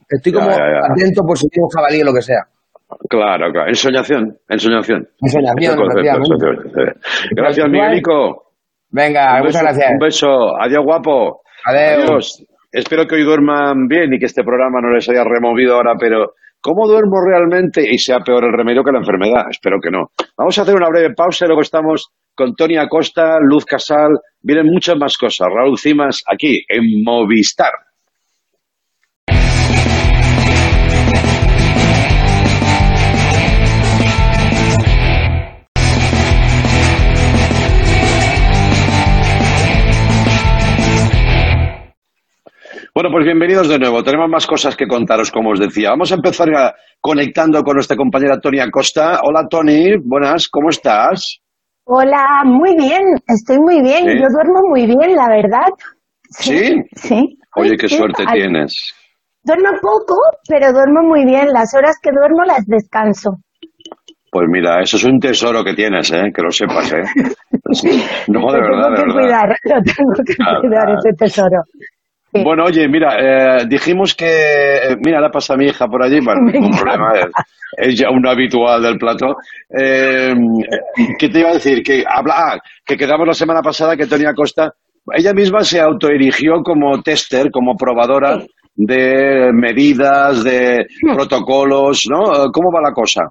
[0.09, 0.92] Estoy como ya, ya.
[0.92, 2.42] atento por si tengo jabalí o lo que sea.
[3.09, 3.68] Claro, claro.
[3.68, 5.09] Ensoñación, ensoñación.
[5.23, 5.79] Ensoñación.
[7.31, 8.53] Gracias, Miguelico.
[8.90, 9.90] Venga, Un muchas beso- gracias.
[9.92, 10.29] Un beso.
[10.61, 11.40] Adiós, guapo.
[11.64, 12.03] Adeu.
[12.05, 12.45] Adiós.
[12.71, 16.33] Espero que hoy duerman bien y que este programa no les haya removido ahora, pero
[16.61, 17.83] ¿cómo duermo realmente?
[17.90, 19.45] Y sea peor el remedio que la enfermedad.
[19.51, 20.09] Espero que no.
[20.37, 24.18] Vamos a hacer una breve pausa y luego estamos con Tony Acosta, Luz Casal.
[24.40, 25.49] Vienen muchas más cosas.
[25.55, 27.73] Raúl Cimas aquí en Movistar.
[42.95, 44.03] Bueno, pues bienvenidos de nuevo.
[44.03, 45.90] Tenemos más cosas que contaros, como os decía.
[45.90, 46.49] Vamos a empezar
[47.01, 49.21] conectando con nuestra compañera Tony Acosta.
[49.23, 49.97] Hola, Tony.
[49.97, 51.42] Buenas, ¿cómo estás?
[51.95, 54.19] Hola, muy bien, estoy muy bien, Sí.
[54.19, 55.69] yo duermo muy bien, la verdad.
[56.31, 56.83] ¿Sí?
[56.97, 57.39] Sí.
[57.57, 58.95] Oye, qué Sí, suerte tienes.
[59.45, 60.17] Duermo poco,
[60.49, 61.49] pero duermo muy bien.
[61.53, 63.33] Las horas que duermo las descanso.
[64.31, 66.33] Pues mira, eso es un tesoro que tienes, ¿eh?
[66.35, 67.03] Que lo sepas, ¿eh?
[68.29, 69.15] No, de lo verdad, tengo de que verdad.
[69.15, 71.63] cuidar, lo tengo que cuidar ese tesoro.
[72.33, 73.16] Bueno, oye, mira,
[73.61, 74.27] eh, dijimos que...
[74.27, 77.27] eh, mira, la pasa mi hija por allí, bueno, ningún problema, es,
[77.77, 79.37] es ya un habitual del plato.
[79.68, 80.33] Eh,
[81.18, 81.83] ¿Qué te iba a decir?
[81.83, 84.73] Que, habla, ah, que quedamos la semana pasada que Tony Acosta,
[85.14, 88.38] ella misma se autoerigió como tester, como probadora
[88.75, 92.51] de medidas, de protocolos, ¿no?
[92.51, 93.23] ¿Cómo va la cosa?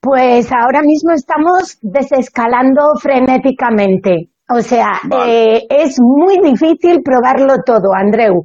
[0.00, 4.31] Pues ahora mismo estamos desescalando frenéticamente.
[4.54, 8.44] O sea, eh, es muy difícil probarlo todo, Andreu.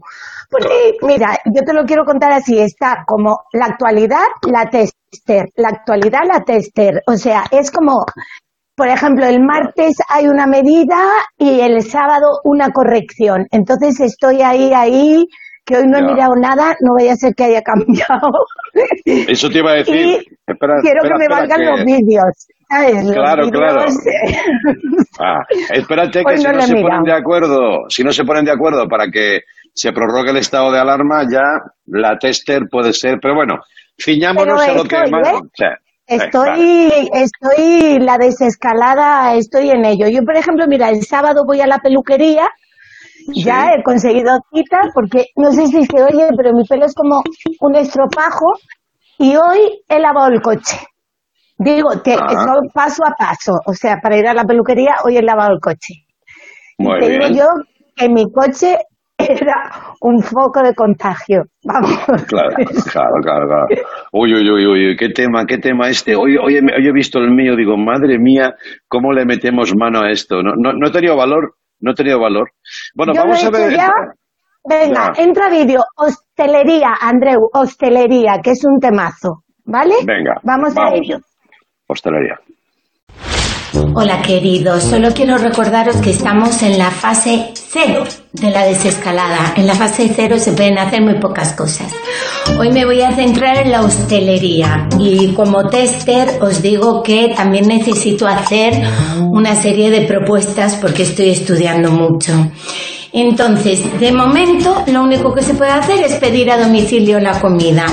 [0.50, 5.70] Porque, mira, yo te lo quiero contar así, está como la actualidad, la tester, la
[5.70, 7.02] actualidad, la tester.
[7.08, 8.06] O sea, es como,
[8.76, 10.98] por ejemplo, el martes hay una medida
[11.38, 13.46] y el sábado una corrección.
[13.52, 15.26] Entonces estoy ahí, ahí,
[15.65, 16.08] que hoy no he Ya.
[16.08, 18.32] mirado nada, no vaya a ser que haya cambiado.
[19.06, 19.96] Eso te iba a decir.
[19.96, 20.15] Y
[20.48, 22.48] Espera, Quiero espera, que me valgan que- los vídeos.
[22.69, 23.86] Claro, claro.
[25.19, 25.39] Ah,
[25.73, 26.89] espérate que Hoy si no se mirado.
[26.89, 29.39] ponen de acuerdo, si no se ponen de acuerdo para que
[29.73, 31.41] se prorrogue el estado de alarma, ya
[31.88, 33.56] la tester puede ser, pero bueno,
[33.99, 35.27] ciñámonos Pero a lo que más.
[35.27, 35.34] ¿eh?
[35.34, 35.69] o sea,
[36.08, 40.08] eh, Estoy, estoy, la desescalada, estoy en ello.
[40.08, 42.47] Yo, por ejemplo, mira, el sábado voy a la peluquería,
[43.34, 47.23] ya he conseguido cita, porque no sé si se oye, pero mi pelo es como
[47.60, 48.53] un estropajo,
[49.17, 50.77] y hoy he lavado el coche.
[51.58, 52.28] Digo, que Ah.
[52.30, 55.60] eso paso a paso, o sea, para ir a la peluquería, hoy he lavado el
[55.60, 56.06] coche.
[56.78, 57.22] Muy Te bien.
[57.34, 57.48] digo yo
[57.96, 58.78] que mi coche
[59.17, 61.46] era un foco de contagio.
[61.63, 61.98] Vamos.
[62.28, 62.50] Claro,
[62.91, 63.67] claro, claro, claro.
[64.12, 66.15] Uy, uy, uy, uy, qué tema, qué tema este.
[66.15, 68.54] Hoy, hoy, he- hoy he visto el mío, digo, madre mía,
[68.88, 70.43] ¿cómo le metemos mano a esto?
[70.43, 72.52] No, no, no he tenido valor, no he tenido valor.
[72.93, 73.72] Bueno, Yo vamos a ver.
[73.76, 73.91] ya.
[74.70, 75.24] Venga, Ya.
[75.24, 75.82] entra vídeo.
[75.96, 79.43] Hostelería, Andreu, hostelería, que es un temazo.
[79.65, 79.96] ¿Vale?
[80.06, 81.00] Venga, Vamos, a vamos.
[81.02, 81.17] ello.
[81.88, 82.39] Hostelería.
[83.93, 89.54] Hola queridos, solo quiero recordaros que estamos en la fase cero de la desescalada.
[89.56, 91.93] En la fase cero se pueden hacer muy pocas cosas.
[92.58, 97.67] Hoy me voy a centrar en la hostelería y como tester os digo que también
[97.67, 98.73] necesito hacer
[99.19, 102.34] una serie de propuestas porque estoy estudiando mucho.
[103.13, 107.86] Entonces, de momento, lo único que se puede hacer es pedir a domicilio la comida.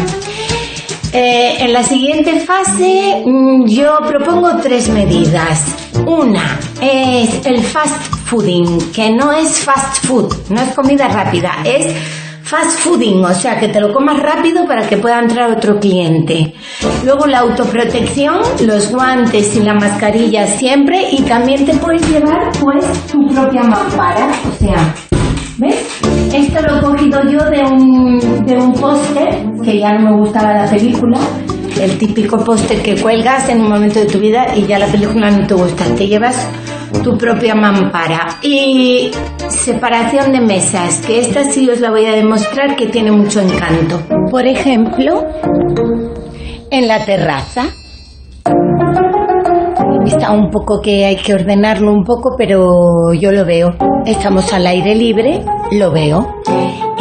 [1.16, 5.64] Eh, en la siguiente fase mm, yo propongo tres medidas.
[6.04, 11.94] Una es el fast fooding, que no es fast food, no es comida rápida, es
[12.42, 16.52] fast fooding, o sea que te lo comas rápido para que pueda entrar otro cliente.
[17.04, 22.84] Luego la autoprotección, los guantes y la mascarilla siempre y también te puedes llevar pues
[23.06, 24.94] tu propia mampara, o sea,
[25.58, 26.00] ¿Ves?
[26.34, 30.52] Esto lo he cogido yo de un, de un póster, que ya no me gustaba
[30.52, 31.18] la película.
[31.80, 35.30] El típico póster que cuelgas en un momento de tu vida y ya la película
[35.30, 35.84] no te gusta.
[35.96, 36.48] Te llevas
[37.02, 38.38] tu propia mampara.
[38.42, 39.10] Y
[39.48, 44.00] separación de mesas, que esta sí os la voy a demostrar que tiene mucho encanto.
[44.30, 45.24] Por ejemplo,
[46.70, 47.66] en la terraza.
[50.06, 53.74] Está un poco que hay que ordenarlo un poco, pero yo lo veo.
[54.04, 56.42] Estamos al aire libre, lo veo.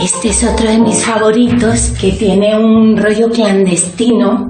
[0.02, 4.50] Este es otro de mis favoritos que tiene un rollo clandestino.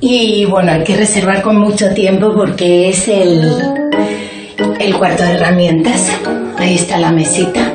[0.00, 3.40] Y bueno, hay que reservar con mucho tiempo porque es el,
[4.78, 6.10] el cuarto de herramientas.
[6.58, 7.72] Ahí está la mesita.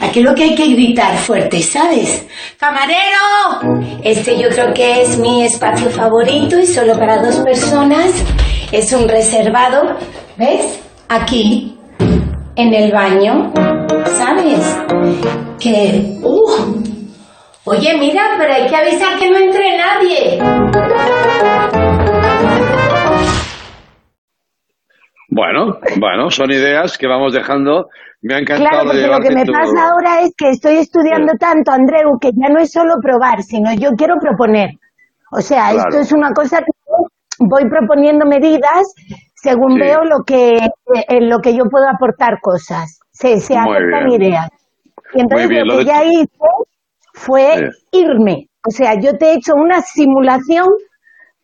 [0.00, 2.26] Aquí lo que hay que gritar fuerte, ¿sabes?
[2.58, 3.98] ¡Camarero!
[4.02, 8.12] Este yo creo que es mi espacio favorito y solo para dos personas.
[8.72, 9.96] Es un reservado,
[10.36, 10.80] ¿ves?
[11.08, 11.76] Aquí,
[12.56, 13.52] en el baño,
[14.06, 14.78] ¿sabes?
[15.58, 16.18] Que...
[16.22, 16.80] ¡Uh!
[17.64, 20.38] Oye, mira, pero hay que avisar que no entre nadie.
[25.28, 27.86] Bueno, bueno, son ideas que vamos dejando.
[28.22, 31.32] Me ha encantado Claro, porque lo que me tu- pasa ahora es que estoy estudiando
[31.38, 34.70] tanto, Andreu, que ya no es solo probar, sino yo quiero proponer.
[35.32, 35.88] O sea, Claro.
[35.88, 36.72] esto es una cosa que
[37.40, 38.94] voy proponiendo medidas
[39.34, 39.80] según Sí.
[39.80, 40.58] veo lo que
[41.08, 43.00] en lo que yo puedo aportar cosas.
[43.10, 44.22] Se, se bien.
[44.22, 44.48] ideas.
[45.14, 46.28] Y entonces bien, lo lo que de ya hice
[47.14, 48.46] fue irme.
[48.66, 50.68] O sea, yo te he hecho una simulación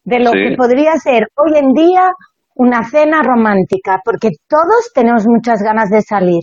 [0.04, 0.38] de lo Sí.
[0.38, 2.12] que podría ser hoy en día
[2.54, 6.42] una cena romántica, porque todos tenemos muchas ganas de salir.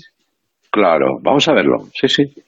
[0.71, 1.77] Claro, vamos a verlo.
[1.93, 2.43] Sí, sí.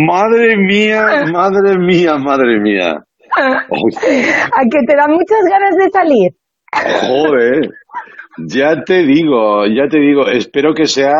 [0.06, 3.04] Madre mía, madre mía, madre mía.
[3.36, 6.30] A que te dan muchas ganas de salir.
[6.72, 7.70] Joder.
[8.46, 11.12] Ya te digo, ya te digo, espero que sea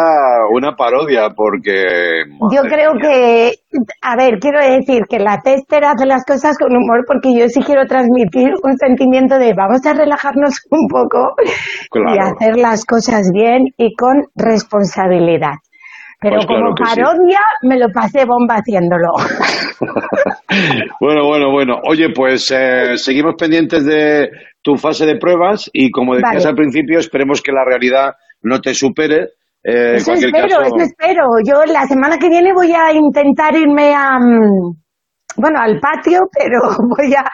[0.53, 2.23] una parodia porque...
[2.53, 3.53] Yo creo que,
[4.01, 7.61] a ver, quiero decir que la tester hace las cosas con humor porque yo sí
[7.63, 11.35] quiero transmitir un sentimiento de vamos a relajarnos un poco
[11.93, 15.57] y hacer las cosas bien y con responsabilidad.
[16.21, 16.83] Pero Pues claro como sí.
[17.01, 19.09] parodia me lo pasé bomba haciéndolo.
[21.01, 21.81] Bueno, bueno, bueno.
[21.89, 24.29] Oye, pues eh, seguimos pendientes de
[24.63, 26.49] tu fase de pruebas y como decías Vale.
[26.49, 29.29] al principio, esperemos que la realidad no te supere.
[29.63, 31.23] Eh, Eso cualquier espero, caso, eso espero.
[31.47, 34.75] Yo la semana que viene voy a intentar irme a, mm,
[35.37, 36.61] bueno, al patio, pero
[36.97, 37.25] voy a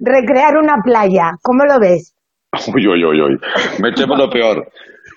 [0.00, 1.30] recrear una playa.
[1.42, 2.14] ¿Cómo lo ves?
[2.74, 3.38] Uy, uy, uy, uy.
[3.82, 4.68] Me temo lo peor.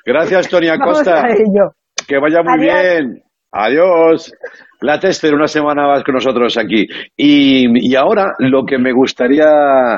[0.05, 1.25] Gracias, Tony Vamos Acosta.
[1.25, 1.71] a ello.
[2.09, 2.73] Que vaya muy Adiós.
[2.73, 3.23] bien.
[3.51, 4.33] Adiós.
[4.81, 6.87] La Tester, una semana más con nosotros aquí.
[7.15, 9.45] Y, y ahora lo que me gustaría,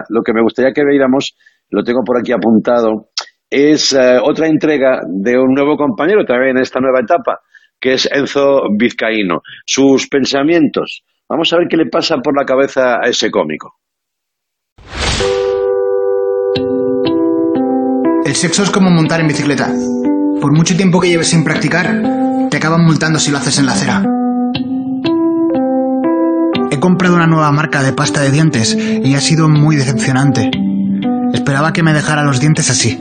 [0.09, 1.37] lo que me gustaría que viéramos,
[1.69, 3.07] lo tengo por aquí apuntado,
[3.49, 7.39] es eh, otra entrega de un nuevo compañero también en esta nueva etapa,
[7.79, 9.39] que es Enzo Vizcaíno.
[9.65, 11.03] Sus pensamientos.
[11.29, 13.75] Vamos a ver qué le pasa por la cabeza a ese cómico.
[18.25, 19.69] El sexo es como montar en bicicleta.
[20.41, 22.01] Por mucho tiempo que lleves sin practicar,
[22.49, 24.03] te acaban multando si lo haces en la acera.
[26.71, 30.49] He comprado una nueva marca de pasta de dientes y ha sido muy decepcionante.
[31.31, 32.99] Esperaba que me dejara los dientes así.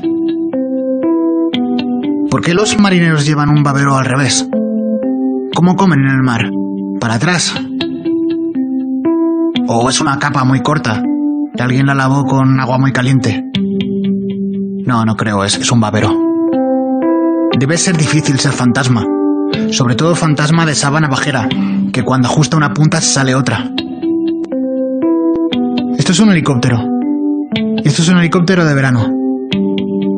[2.31, 4.47] ¿Por qué los marineros llevan un babero al revés?
[5.55, 6.43] ¿Cómo comen en el mar?
[7.01, 7.55] ¿Para atrás?
[9.67, 11.03] O es una capa muy corta
[11.55, 13.43] y alguien la lavó con agua muy caliente.
[14.85, 16.30] No, no creo, es, es un babero.
[17.61, 19.05] Debe ser difícil ser fantasma.
[19.71, 21.47] Sobre todo fantasma de sábana bajera,
[21.93, 23.71] que cuando ajusta una punta sale otra.
[25.99, 26.79] Esto es un helicóptero.
[27.85, 29.07] Esto es un helicóptero de verano.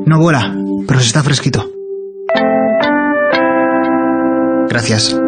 [0.06, 0.54] No vuela,
[0.86, 1.68] pero se está fresquito.
[4.68, 5.21] Gracias.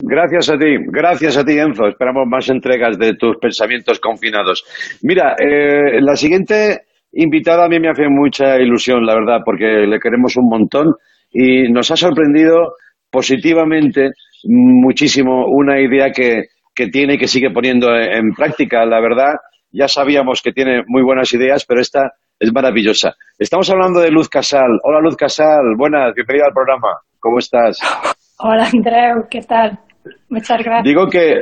[0.00, 1.86] Gracias a ti, gracias a ti, Enzo.
[1.86, 4.64] Esperamos más entregas de tus pensamientos confinados.
[5.02, 6.82] Mira, eh, la siguiente
[7.12, 10.94] invitada a mí me hace mucha ilusión, la verdad, porque le queremos un montón
[11.30, 12.74] y nos ha sorprendido
[13.10, 14.10] positivamente
[14.44, 18.84] muchísimo una idea que, que tiene y que sigue poniendo en práctica.
[18.84, 19.34] La verdad,
[19.70, 23.14] ya sabíamos que tiene muy buenas ideas, pero esta es maravillosa.
[23.38, 24.80] Estamos hablando de Luz Casal.
[24.82, 25.76] Hola, Luz Casal.
[25.78, 26.88] Buenas, bienvenida al programa.
[27.20, 27.78] ¿Cómo estás?
[28.38, 29.78] Hola, Andreu, ¿qué tal?
[30.28, 30.84] Muchas gracias.
[30.84, 31.40] Digo que,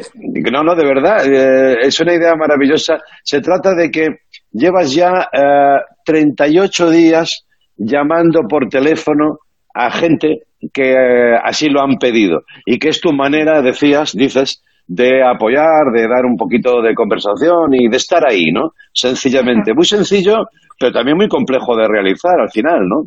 [0.50, 2.98] no, no, de verdad, eh, es una idea maravillosa.
[3.22, 4.08] Se trata de que
[4.52, 9.38] llevas ya eh, 38 días llamando por teléfono
[9.74, 14.62] a gente que eh, así lo han pedido y que es tu manera, decías, dices,
[14.86, 18.72] de apoyar, de dar un poquito de conversación y de estar ahí, ¿no?
[18.92, 19.72] Sencillamente.
[19.74, 20.46] Muy sencillo,
[20.78, 23.04] pero también muy complejo de realizar al final, ¿no?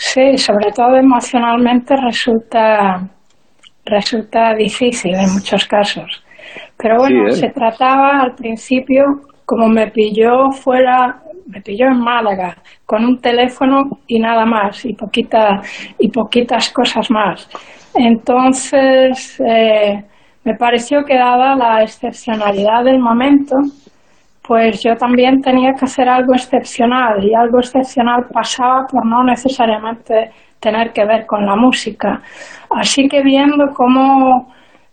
[0.00, 3.00] Sí, sobre todo emocionalmente resulta
[3.84, 6.22] resulta difícil en muchos casos.
[6.76, 7.48] Pero bueno, Sí, ¿eh?
[7.48, 9.04] se trataba al principio,
[9.44, 12.54] como me pilló fuera, me pilló en Málaga,
[12.86, 15.60] con un teléfono y nada más, y, poquita,
[15.98, 17.48] y poquitas cosas más.
[17.94, 20.04] Entonces, eh,
[20.44, 23.56] me pareció que dada la excepcionalidad del momento,
[24.48, 30.30] pues yo también tenía que hacer algo excepcional y algo excepcional pasaba por no necesariamente
[30.58, 32.22] tener que ver con la música.
[32.70, 34.48] Así que viendo cómo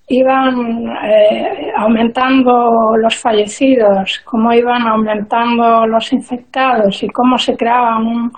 [0.09, 8.29] iban eh, aumentando los fallecidos, cómo iban aumentando los infectados y cómo se creaba un,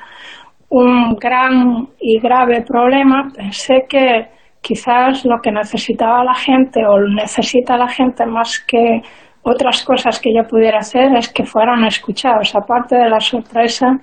[0.69, 4.27] un gran y grave problema, pensé que
[4.61, 9.01] quizás lo que necesitaba la gente o necesita la gente más que
[9.47, 13.97] otras cosas que yo pudiera hacer es que fueran escuchados, aparte de la sorpresa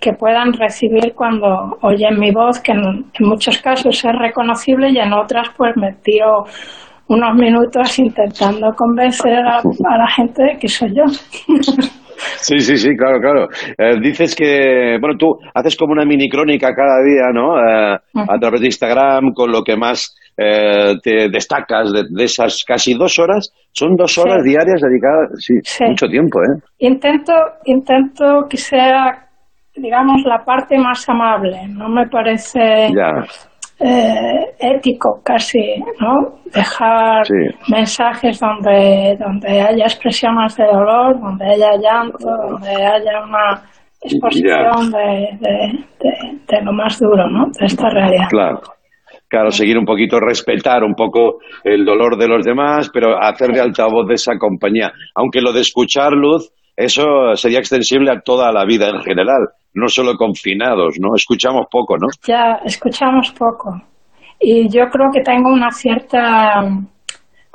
[0.00, 4.98] que puedan recibir cuando oyen mi voz, que en, en muchos casos es reconocible y
[4.98, 6.44] en otras pues me tiro
[7.08, 11.04] unos minutos intentando convencer a, a la gente de que soy yo.
[12.36, 13.48] Sí, sí, sí, claro, claro.
[13.78, 17.58] Eh, dices que, bueno, tú haces como una mini crónica cada día, ¿no?
[17.58, 22.62] Eh, a través de Instagram, con lo que más eh, te destacas de, de esas
[22.66, 23.52] casi dos horas.
[23.72, 24.50] Son dos horas Sí.
[24.50, 25.84] diarias dedicadas, sí, Sí.
[25.84, 26.60] mucho tiempo, ¿eh?
[26.78, 27.32] Intento,
[27.64, 29.26] intento que sea,
[29.76, 31.66] digamos, la parte más amable.
[31.68, 32.58] No me parece
[32.94, 33.24] Ya.
[33.80, 35.58] eh, ético casi,
[36.00, 36.38] ¿no?
[36.52, 37.34] Dejar Sí.
[37.68, 43.62] mensajes donde, donde haya expresiones de dolor, donde haya llanto, donde haya una
[44.04, 47.46] exposición de, de, de- de lo más duro, ¿no?
[47.58, 48.26] De esta realidad.
[48.30, 48.60] Claro.
[49.32, 53.62] Claro, seguir un poquito, respetar un poco el dolor de los demás, pero hacer de
[53.62, 54.92] altavoz de esa compañía.
[55.14, 57.02] Aunque lo de escuchar luz, eso
[57.34, 61.14] sería extensible a toda la vida en general, no solo confinados, ¿no?
[61.16, 62.08] Escuchamos poco, ¿no?
[62.28, 63.80] Ya escuchamos poco.
[64.38, 66.60] Y yo creo que tengo una cierta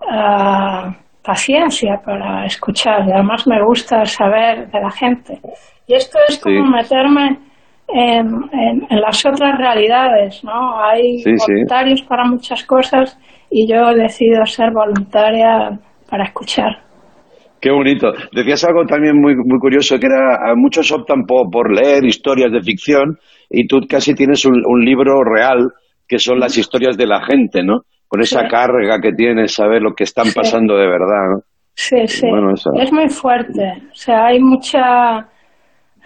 [0.09, 3.07] ah, paciencia para escuchar.
[3.07, 5.39] Y además me gusta saber de la gente.
[5.85, 6.71] Y esto es como Sí.
[6.71, 7.37] meterme
[7.87, 10.79] en, en- en las otras realidades, ¿no?
[10.83, 11.51] Hay Sí, sí.
[11.53, 13.17] voluntarios para muchas cosas
[13.49, 15.79] y yo decido ser voluntaria
[16.09, 16.83] para escuchar.
[17.59, 18.11] Qué bonito.
[18.33, 22.61] Decías algo también muy, muy curioso, que era, muchos optan por, por leer historias de
[22.61, 23.17] ficción
[23.49, 25.67] y tú casi tienes un, un libro real,
[26.07, 27.79] que son las historias de la gente, ¿no?
[28.07, 28.47] Con esa Sí.
[28.49, 30.33] carga que tienes, saber lo que están Sí.
[30.35, 31.39] pasando de verdad, ¿no?
[31.73, 32.27] Sí, sí.
[32.29, 32.69] Bueno, eso.
[32.79, 33.63] Es muy fuerte.
[33.91, 35.27] O sea, hay mucha.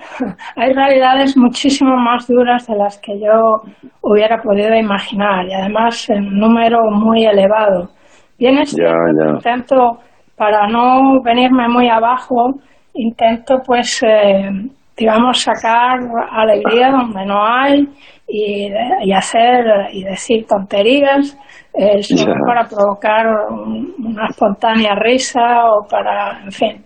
[0.55, 3.61] Hay realidades muchísimo más duras de las que yo
[4.01, 7.89] hubiera podido imaginar y además en número muy elevado.
[8.37, 9.29] Bien es Ya, ya.
[9.35, 9.99] intento,
[10.35, 12.53] para no venirme muy abajo,
[12.93, 14.49] intento pues, eh,
[14.97, 15.99] digamos, sacar
[16.31, 17.87] alegría donde no hay
[18.27, 18.67] y,
[19.03, 21.37] y hacer y decir tonterías
[21.73, 26.83] eh, solo para provocar un- una espontánea risa o para, en fin.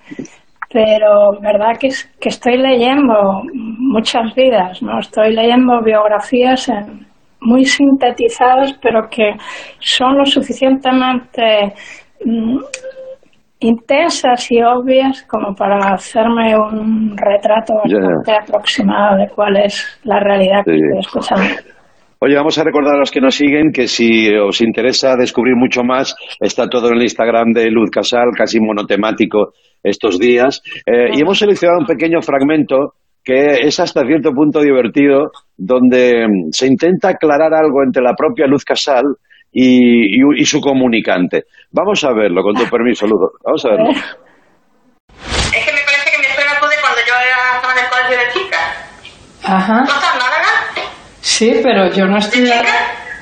[0.75, 3.13] Pero verdad que, es- que estoy leyendo
[3.53, 4.99] muchas vidas, ¿no?
[4.99, 7.05] Estoy leyendo biografías en-
[7.39, 9.31] muy sintetizadas, pero que
[9.79, 11.73] son lo suficientemente
[12.25, 12.57] mm,
[13.59, 17.73] intensas y obvias como para hacerme un retrato
[18.25, 21.55] bastante aproximado de cuál es la realidad que estoy escuchando.
[22.19, 25.83] Oye, vamos a recordar a los que nos siguen que si os interesa descubrir mucho
[25.83, 29.53] más, está todo en el Instagram de Luz Casal, casi monotemático
[29.83, 30.61] estos días.
[30.85, 32.93] Eh, y hemos seleccionado un pequeño fragmento
[33.23, 38.45] que es hasta cierto punto divertido, donde mm, se intenta aclarar algo entre la propia
[38.47, 39.03] Luz Casal
[39.51, 41.43] y, y- y su comunicante.
[41.71, 43.31] Vamos a verlo, con tu permiso, Luz.
[43.43, 43.89] Vamos a verlo.
[43.89, 47.89] Es que me parece que me suena tú de cuando yo era, estaba en el
[47.91, 48.67] colegio de chicas.
[49.43, 49.83] Ajá.
[49.85, 50.34] ¿Tú estás en Málaga?
[51.25, 52.63] Sí, pero yo no he estudiado.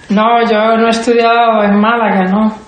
[0.10, 2.60] No, yo no he estudiado en Málaga, ¿no?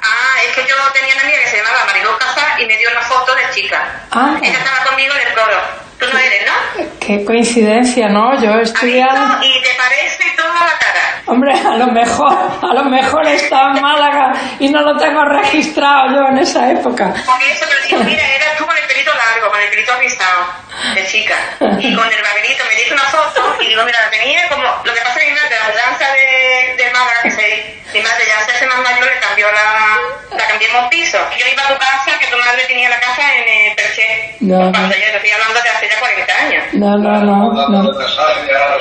[0.00, 2.88] Ah, es que yo tenía una amiga que se llamaba Mariló Casas y me dio
[2.92, 3.82] una foto de chica.
[4.12, 4.38] Ah.
[4.40, 5.89] Ella estaba conmigo en el coro.
[6.00, 6.86] Tú no eres, ¿no?
[6.98, 8.40] Qué coincidencia, ¿no?
[8.40, 9.38] Yo he estudiado.
[9.44, 11.22] Y te parece toda la cara.
[11.26, 16.08] Hombre, a lo mejor, a lo mejor estaba en Málaga y no lo tengo registrado
[16.14, 17.12] yo en esa época.
[17.26, 20.46] Porque eso, pero digo, mira, eras tú con el pelito largo, con el pelito rizado,
[20.94, 21.36] de chica.
[21.78, 24.62] Y con el baberito me dice una foto y digo, mira, la tenía como.
[24.84, 28.00] Lo que pasa es que mi madre, la mudanza de, de Málaga, que se, mi
[28.00, 30.36] madre ya se hace más mayor, le cambió la.
[30.36, 31.18] La cambiamos piso.
[31.36, 34.36] Yo iba a tu casa, tu madre tenía la casa en Perché.
[34.40, 34.72] No, no.
[34.72, 36.64] Cuando yo te estoy hablando de hace ya 40 años.
[36.74, 37.90] No, no, no, no.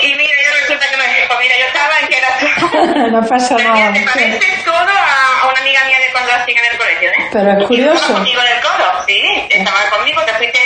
[0.02, 1.28] Y mira, yo resulta que no es.
[1.28, 3.10] Pues mira, yo estaba en que era tú.
[3.20, 3.94] No pasa nada.
[3.94, 7.30] Te pareces todo a, a una amiga mía de cuando hacía en el colegio, ¿eh?
[7.34, 7.94] Pero es curioso.
[7.96, 10.60] estabas conmigo en el coro, sí, estaba conmigo, te fuiste,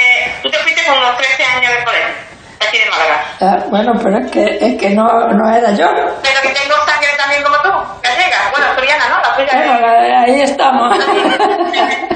[0.44, 2.14] tú te fuiste con unos 13 años del colegio,
[2.60, 3.26] aquí de Málaga.
[3.42, 5.88] Ah, bueno, pero es que, es que no, no era yo.
[6.22, 7.70] Pero que tengo sangre también como tú,
[8.02, 9.22] gallega, bueno, asturiana, ¿no?
[9.22, 10.98] La tuya Bueno, es- ahí estamos.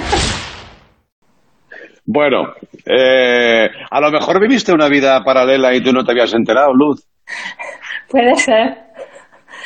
[2.08, 2.54] Bueno,
[2.86, 7.06] eh, a lo mejor viviste una vida paralela y tú no te habías enterado, Luz.
[8.10, 8.78] Puede ser.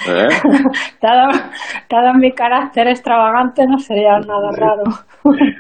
[0.10, 0.28] ¿eh?
[1.02, 1.30] Dado,
[1.88, 4.84] dado mi carácter extravagante, no sería nada raro.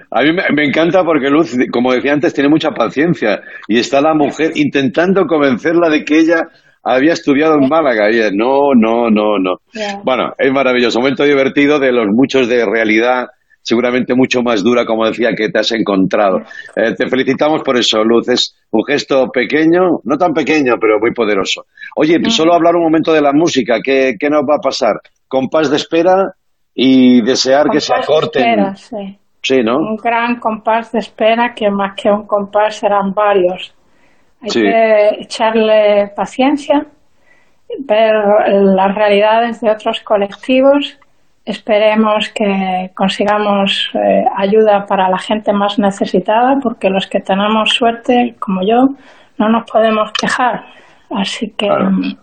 [0.10, 4.02] A mí me, me encanta porque Luz, como decía antes, tiene mucha paciencia y está
[4.02, 6.42] la mujer intentando convencerla de que ella
[6.84, 8.10] había estudiado en Málaga.
[8.12, 9.58] Y ella, no, no, no, no.
[10.04, 13.28] Bueno, es maravilloso, momento divertido de los muchos de realidad,
[13.62, 16.40] seguramente mucho más dura, como decía, que te has encontrado.
[16.76, 18.28] Eh, te felicitamos por eso, Luz.
[18.30, 21.66] Es un gesto pequeño, no tan pequeño, pero muy poderoso.
[21.96, 23.80] Oye, solo hablar un momento de la música.
[23.84, 24.96] ¿Qué, qué nos va a pasar?
[25.28, 26.34] Compás de espera
[26.74, 28.50] y desear que se Compás de acorten.
[28.50, 29.18] espera, sí.
[29.44, 29.78] Sí, ¿no?
[29.78, 33.74] Un gran compás de espera que más que un compás serán varios.
[34.42, 34.62] Hay Sí.
[34.62, 36.86] que echarle paciencia,
[37.80, 38.14] ver
[38.48, 40.98] las realidades de otros colectivos.
[41.44, 48.36] Esperemos que consigamos eh, ayuda para la gente más necesitada, porque los que tenemos suerte,
[48.40, 48.90] como yo,
[49.38, 50.64] no nos podemos quejar.
[51.10, 52.16] Así que mm,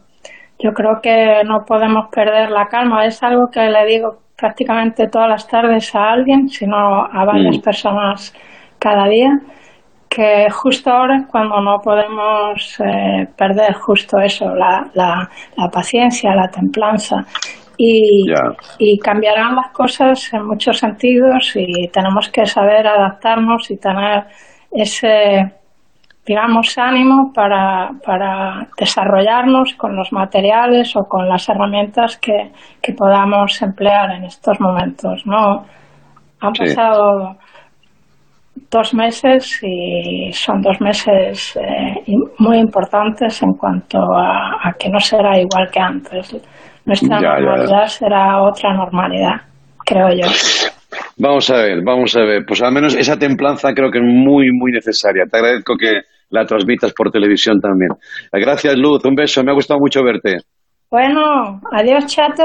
[0.60, 3.04] yo creo que no podemos perder la calma.
[3.06, 7.62] Es algo que le digo prácticamente todas las tardes a alguien, sino a varias Mm.
[7.62, 8.32] personas
[8.78, 9.32] cada día,
[10.08, 16.34] que justo ahora es cuando no podemos eh, perder justo eso, la, la, la paciencia,
[16.36, 17.26] la templanza.
[17.80, 18.24] Y,
[18.80, 24.24] y cambiarán las cosas en muchos sentidos y tenemos que saber adaptarnos y tener
[24.72, 25.44] ese,
[26.26, 32.50] digamos, ánimo para, para desarrollarnos con los materiales o con las herramientas que,
[32.82, 35.22] que podamos emplear en estos momentos.
[35.24, 35.64] ¿no?
[36.40, 36.64] Han Sí.
[36.64, 37.36] pasado
[38.70, 42.02] dos meses y son dos meses eh,
[42.38, 46.36] muy importantes en cuanto a, a que no será igual que antes.
[46.88, 49.42] Nuestra Ya, normalidad será otra normalidad,
[49.84, 50.26] creo yo.
[51.18, 52.44] Vamos a ver, vamos a ver.
[52.46, 55.24] Pues al menos esa templanza creo que es muy, muy necesaria.
[55.30, 57.90] Te agradezco que la transmitas por televisión también.
[58.32, 59.04] Gracias, Luz.
[59.04, 59.44] Un beso.
[59.44, 60.38] Me ha gustado mucho verte.
[60.90, 62.44] Bueno, adiós, chato.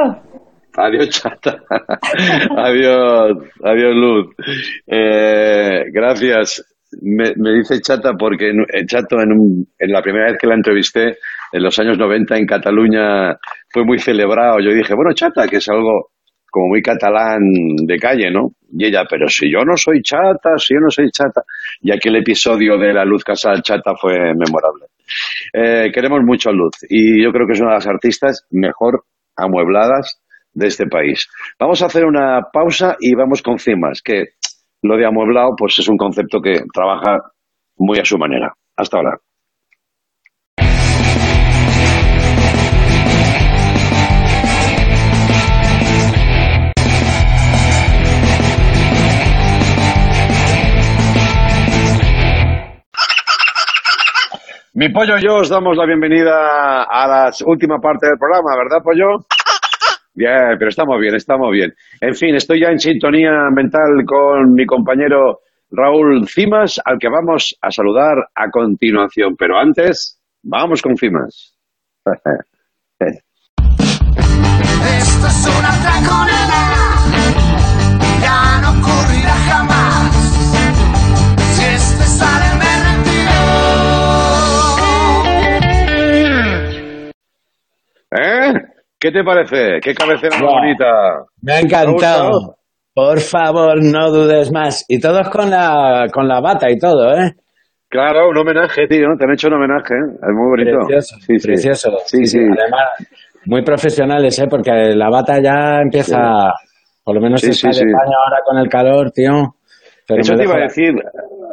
[0.76, 1.58] Adiós, chata.
[2.58, 4.28] adiós, adiós, Luz.
[4.88, 6.64] Eh, gracias.
[7.02, 10.48] Me, me dice chata porque en- eh, chato en, un- en la primera vez que
[10.48, 11.18] la entrevisté
[11.52, 13.36] en los años 90 en Cataluña
[13.74, 14.60] fue muy celebrado.
[14.60, 16.12] Yo dije, bueno, chata, que es algo
[16.50, 17.42] como muy catalán
[17.88, 18.50] de calle, ¿no?
[18.72, 21.42] Y ella, pero si yo no soy chata, si yo no soy chata.
[21.82, 24.86] Y aquel episodio de la Luz Casal chata fue memorable.
[25.52, 29.04] Eh, queremos mucho a Luz y yo creo que es una de las artistas mejor
[29.36, 30.22] amuebladas
[30.54, 31.28] de este país.
[31.60, 34.26] Vamos a hacer una pausa y vamos con Cimas, que
[34.84, 37.18] lo de amueblado pues es un concepto que trabaja
[37.78, 38.54] muy a su manera.
[38.76, 39.18] Hasta ahora.
[54.76, 58.82] Mi pollo y yo os damos la bienvenida a la última parte del programa, ¿verdad,
[58.84, 59.24] pollo?
[60.16, 61.74] Bien, pero estamos bien, estamos bien.
[62.00, 65.40] En fin, estoy ya en sintonía mental con mi compañero
[65.72, 69.36] Raúl Cimas, al que vamos a saludar a continuación.
[69.36, 71.56] Pero antes, vamos con Cimas.
[73.00, 73.18] Es
[75.48, 75.72] una
[78.22, 80.03] ya no ocurrirá jamás.
[89.00, 89.80] ¿Qué te parece?
[89.82, 90.54] ¿Qué cabecera Buah.
[90.60, 90.86] bonita?
[91.42, 92.56] Me ha ¿Te ha encantado.
[92.94, 94.86] Por favor, no dudes más.
[94.88, 97.32] Y todos con la, con la bata y todo, ¿eh?
[97.90, 99.08] Claro, un homenaje, tío.
[99.18, 99.94] Te han hecho un homenaje.
[99.96, 100.14] ¿eh?
[100.14, 100.78] Es muy bonito.
[100.86, 101.48] Precioso, Sí, sí.
[101.48, 101.92] precioso.
[102.06, 102.40] Sí, sí.
[102.40, 102.90] Además,
[103.46, 104.48] muy profesionales, ¿eh?
[104.50, 106.18] Porque la bata ya empieza,
[107.04, 107.82] por lo menos está de sí.
[107.86, 109.56] paño ahora con el calor, tío.
[110.08, 110.92] Pero Eso te iba a decir.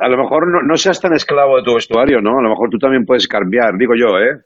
[0.03, 2.39] A lo mejor no, no seas tan esclavo de tu vestuario, ¿no?
[2.39, 4.41] A lo mejor tú también puedes cambiar, digo yo, ¿eh?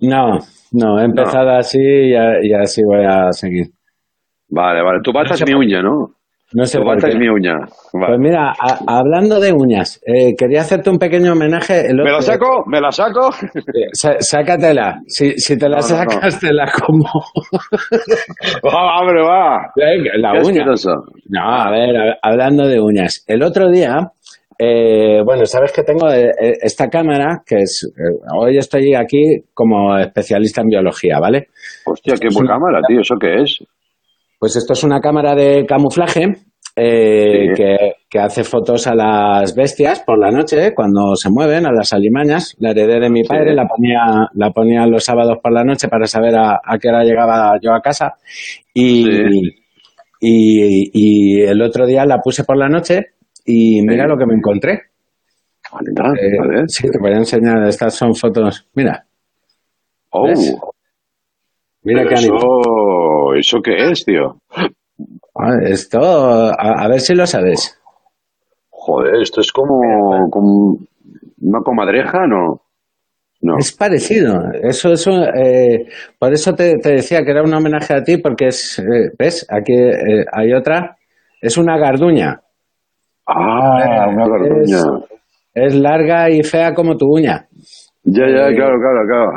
[0.00, 0.38] No,
[0.74, 3.66] no, he empezado así y, a- y así voy a seguir.
[4.48, 5.00] Vale, vale.
[5.02, 6.10] Tu bata No es mi uña, ¿no?
[6.52, 7.54] No sé tu por bata es mi uña.
[7.94, 8.06] Vale.
[8.06, 11.86] Pues mira, a- hablando de uñas, eh, quería hacerte un pequeño homenaje.
[11.88, 12.62] el ¿Me la saco?
[12.66, 13.30] ¿Me la saco?
[13.92, 15.00] Sa- sácatela.
[15.08, 16.10] Si, si te la No, no, no.
[16.10, 17.04] sacas, te la como.
[18.64, 19.70] Va, hombre, va.
[20.18, 20.64] La uña.
[21.28, 23.24] No, a ver, a- hablando de uñas.
[23.26, 24.10] El otro día,
[24.58, 29.44] eh, bueno, sabes que tengo eh, eh, esta cámara, que es, eh, hoy estoy aquí
[29.52, 31.48] como especialista en biología, ¿vale?
[31.86, 33.00] Hostia, qué buena cámara, tío.
[33.00, 33.58] ¿Eso qué es?
[34.38, 36.22] Pues esto es una cámara de camuflaje
[36.76, 37.62] eh, Sí.
[37.62, 37.76] que,
[38.10, 42.54] que hace fotos a las bestias por la noche cuando se mueven, a las alimañas.
[42.58, 46.06] La heredé de mi padre, la ponía, la ponía los sábados por la noche para
[46.06, 48.14] saber a, a qué hora llegaba yo a casa.
[48.74, 49.06] Y,
[50.20, 53.13] y, y el otro día la puse por la noche
[53.44, 54.72] y mira lo que me encontré.
[54.72, 57.66] Eh, Sí, te voy a enseñar.
[57.66, 58.68] Estas son fotos.
[58.74, 59.04] Mira.
[60.10, 60.26] Oh.
[60.26, 60.54] ¿Ves?
[61.82, 63.38] Mira Pero qué eso, animal.
[63.38, 64.36] ¿Eso qué es, tío?
[65.36, 67.78] Ah, Esto, a, a ver si lo sabes.
[68.70, 70.78] Joder, esto es como, como
[71.40, 72.60] una comadreja, ¿no?
[73.40, 73.58] No.
[73.58, 74.40] Es parecido.
[74.62, 75.86] Eso, eso, eh,
[76.18, 79.46] por eso te, te decía que era un homenaje a ti, porque es, eh, ¿ves?
[79.50, 80.96] Aquí eh, hay otra.
[81.40, 82.40] Es una garduña.
[83.26, 84.78] Ah, una garduña.
[84.78, 84.86] Es,
[85.54, 87.46] es larga y fea como tu uña.
[88.04, 89.30] Ya, ya, Eh, claro, claro, claro.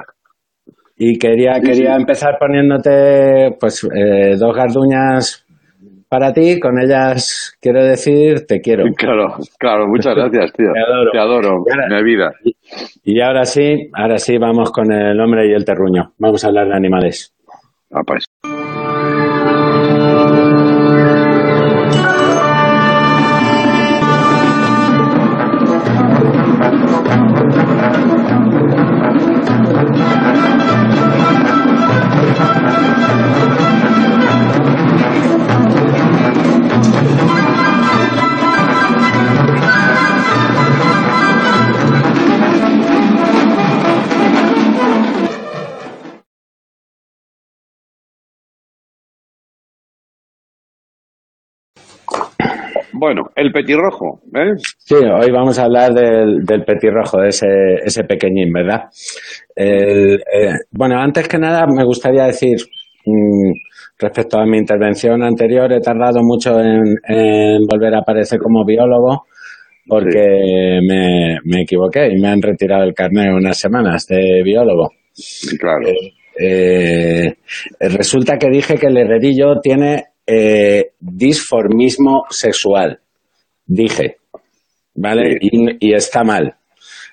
[0.97, 2.01] Y quería, Sí, quería sí.
[2.01, 5.45] empezar poniéndote, pues, eh, dos garduñas
[6.09, 6.59] para ti.
[6.59, 8.83] Con ellas quiero decir, te quiero.
[8.97, 10.67] Claro, claro, muchas gracias, tío.
[10.73, 11.11] Te adoro.
[11.11, 12.31] Te adoro, mi vida.
[13.03, 16.11] Y ahora sí, ahora sí vamos con el hombre y el terruño.
[16.17, 17.33] Vamos a hablar de animales.
[17.91, 18.25] Ah, pues.
[52.99, 54.53] Bueno, el petirrojo, ¿eh?
[54.57, 57.47] Sí, hoy vamos a hablar del, del petirrojo, ese,
[57.83, 58.85] ese pequeñín, ¿verdad?
[59.55, 62.57] El, eh, bueno, antes que nada me gustaría decir,
[63.05, 63.51] mm,
[63.99, 69.25] respecto a mi intervención anterior, he tardado mucho en, en volver a aparecer como biólogo
[69.87, 74.89] porque me, me equivoqué y me han retirado el carnet unas semanas de biólogo.
[75.59, 75.87] Claro.
[76.39, 77.33] Eh,
[77.79, 82.99] resulta que dije que el herrerillo tiene eh, disformismo sexual.
[83.65, 84.17] Dije,
[84.95, 85.37] ¿vale?
[85.41, 86.55] Y, y está mal.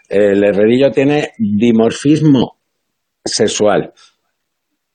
[0.09, 2.57] El herrerillo tiene dimorfismo
[3.25, 3.93] sexual.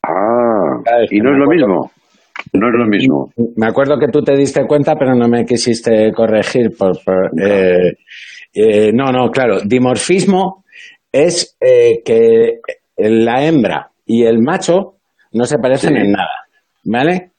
[0.04, 1.92] Ah, y no es lo mismo.
[2.54, 3.34] No es lo mismo.
[3.58, 6.70] Me acuerdo que tú te diste cuenta, pero no me quisiste corregir.
[6.78, 7.94] Por, por, eh,
[8.54, 9.60] eh, no, no, claro.
[9.66, 10.64] Dimorfismo
[11.12, 12.60] es eh, que
[12.98, 14.96] la hembra y el macho
[15.34, 16.02] no se parecen Sí.
[16.02, 16.46] en nada,
[16.86, 17.32] ¿vale?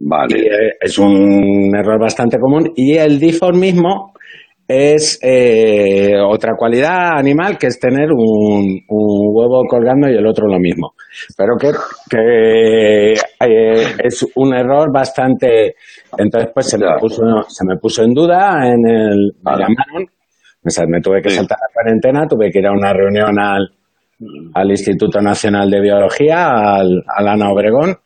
[0.00, 0.38] Vale.
[0.38, 2.72] Y, eh, es un error bastante común.
[2.74, 4.14] Y el diformismo
[4.66, 10.46] es eh, otra cualidad animal que es tener un, un huevo colgando y el otro
[10.46, 10.94] lo mismo.
[11.36, 11.72] Pero que,
[12.08, 15.74] que eh, es un error bastante.
[16.16, 19.32] Entonces, pues se me puso, se me puso en duda en el.
[19.44, 20.08] Me llamaron,
[20.64, 23.72] o sea, me tuve que saltar la cuarentena, tuve que ir a una reunión al,
[24.54, 27.96] al Instituto Nacional de Biología, al, al Ana Obregón,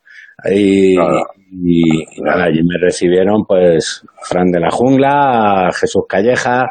[0.51, 0.97] y,
[1.63, 6.65] y, y nada, allí me recibieron pues Fran de la Jungla, Jesús Calleja,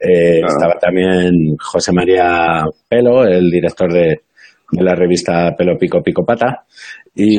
[0.00, 4.20] eh, estaba también José María Pelo, el director de,
[4.70, 6.64] de la revista Pelo Pico Pico Pata.
[7.16, 7.36] Y,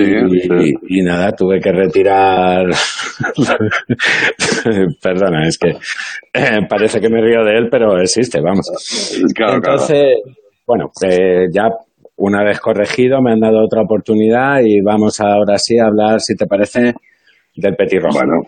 [0.61, 2.65] y- y nada, tuve que retirar.
[5.01, 5.69] Perdona, es que
[6.33, 8.69] eh, parece que me río de él, pero existe, vamos.
[9.35, 9.79] Claro, claro.
[9.81, 10.17] Entonces,
[10.65, 11.67] bueno, eh, ya
[12.17, 16.35] una vez corregido me han dado otra oportunidad y vamos ahora sí a hablar, si
[16.35, 16.93] te parece,
[17.55, 18.17] del petirrojo.
[18.19, 18.41] Bueno,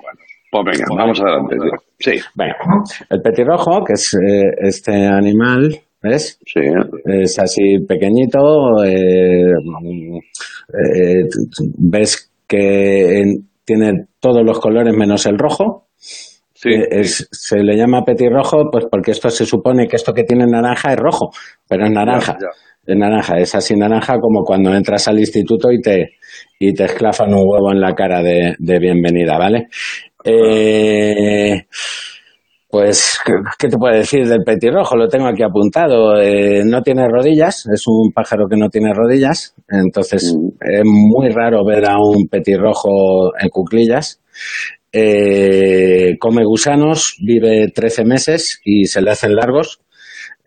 [0.51, 1.55] pues venga, vamos adelante.
[1.99, 2.11] Sí.
[2.35, 2.53] Bueno,
[3.09, 6.39] el petirrojo, que es eh, este animal, ¿Ves?
[6.45, 6.61] Sí.
[7.05, 8.83] Es así pequeñito.
[8.85, 9.51] eh,
[10.73, 11.23] eh,
[11.77, 15.87] ves que en- tiene todos los colores menos el rojo.
[16.65, 20.45] Eh, es- se le llama petirrojo pues porque esto se supone que esto que tiene
[20.45, 21.31] naranja es rojo,
[21.67, 22.37] pero es naranja.
[22.39, 22.47] Ya,
[22.87, 26.11] Es naranja, es así naranja como cuando entras al instituto y te,
[26.59, 29.67] y te esclafan un huevo en la cara de, de bienvenida, ¿vale?
[30.23, 31.65] Eh,
[32.69, 34.95] pues, ¿qué- ¿qué te puedo decir del petirrojo?
[34.97, 36.19] Lo tengo aquí apuntado.
[36.21, 41.63] Eh, no tiene rodillas, es un pájaro que no tiene rodillas, entonces es muy raro
[41.65, 44.19] ver a un petirrojo en cuclillas.
[44.91, 49.79] Eh, come gusanos, vive 13 meses y se le hacen largos.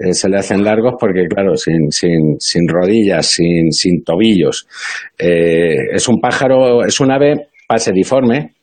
[0.03, 4.67] Eh, se le hacen largos porque, claro, sin, sin, sin rodillas, sin, sin tobillos.
[5.19, 8.55] Eh, es un pájaro, es un ave paseriforme,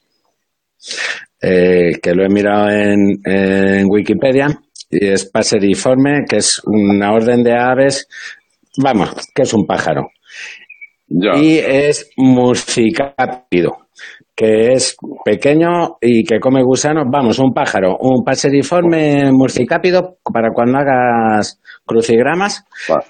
[1.39, 4.47] eh, que lo he mirado en, en Wikipedia,
[4.89, 8.07] y es paseriforme, que es una orden de aves,
[8.81, 10.09] vamos, que es un pájaro.
[11.07, 13.77] Y es muscicápido,
[14.37, 20.77] que es pequeño y que come gusanos, vamos, un pájaro, un paseriforme muscicápido, para cuando
[20.77, 22.63] hagas crucigramas,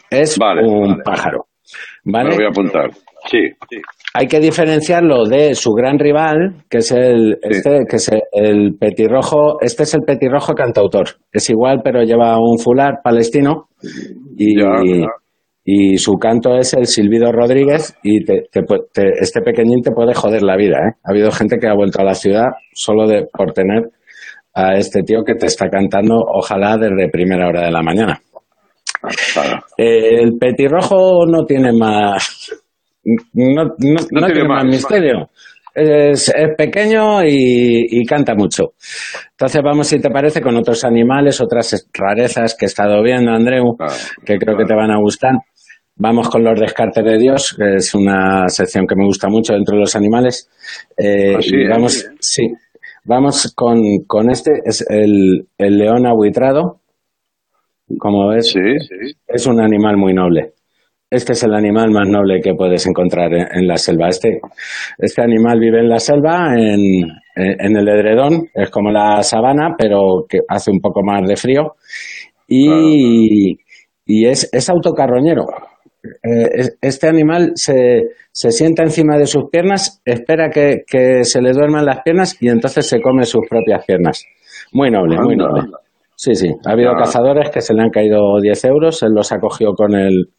[0.10, 1.48] es un pájaro.
[2.06, 2.24] ¿Vale?
[2.24, 2.92] Me lo voy a apuntar.
[3.30, 3.40] Sí.
[4.14, 9.60] Hay que diferenciarlo de su gran rival, que es el, este, que es el petirrojo.
[9.60, 11.08] Este es el petirrojo cantautor.
[11.30, 13.68] Es igual, pero lleva un fular palestino
[14.38, 14.56] y,
[15.70, 18.62] y su canto es el Silbido Rodríguez y te- te
[19.20, 20.78] este pequeñín te puede joder la vida.
[20.78, 20.94] ¿eh?
[21.04, 23.84] Ha habido gente que ha vuelto a la ciudad solo de, por tener
[24.54, 28.18] a este tío que te está cantando, ojalá desde primera hora de la mañana.
[29.78, 32.50] Eh, el petirrojo no tiene más,
[33.34, 35.30] no, no- no tiene más misterio.
[35.76, 38.72] Es, es pequeño y, y canta mucho.
[39.32, 43.76] Entonces vamos, si te parece, con otros animales, otras rarezas que he estado viendo, Andreu,
[44.26, 45.34] que creo que te van a gustar.
[46.00, 49.76] Vamos con los descartes de Dios, que es una sección que me gusta mucho dentro
[49.76, 50.48] de los animales.
[50.96, 51.68] Eh, Ah, sí, y ¿eh?
[51.70, 52.44] vamos, sí,
[53.04, 56.82] vamos con, con este, es el, el león abuitrado.
[57.98, 58.54] Como ves,
[59.28, 60.54] es un animal muy noble.
[61.10, 64.10] Este es el animal más noble que puedes encontrar en, en la selva.
[64.10, 64.40] Este,
[64.98, 66.80] este animal vive en la selva, en,
[67.36, 71.38] en- en el edredón, es como la sabana, pero que hace un poco más de
[71.38, 71.76] frío.
[72.48, 73.58] Y,
[74.06, 75.46] y es, es autocarroñero.
[76.24, 81.42] Eh, es- este animal se, se sienta encima de sus piernas, espera que, que se
[81.42, 84.24] le duerman las piernas y entonces se come sus propias piernas.
[84.74, 85.64] Muy noble, muy noble.
[86.16, 86.50] Sí, sí.
[86.66, 86.98] Ha habido Ya.
[87.04, 90.30] cazadores que se le han caído 10 euros, él los ha cogido con el,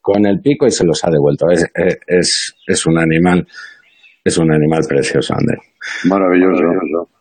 [0.00, 1.46] con el pico y se los ha devuelto.
[1.50, 1.64] Es,
[2.06, 3.46] es, es- un animal,
[4.24, 5.58] es un animal precioso, Ander.
[6.04, 6.62] Maravilloso.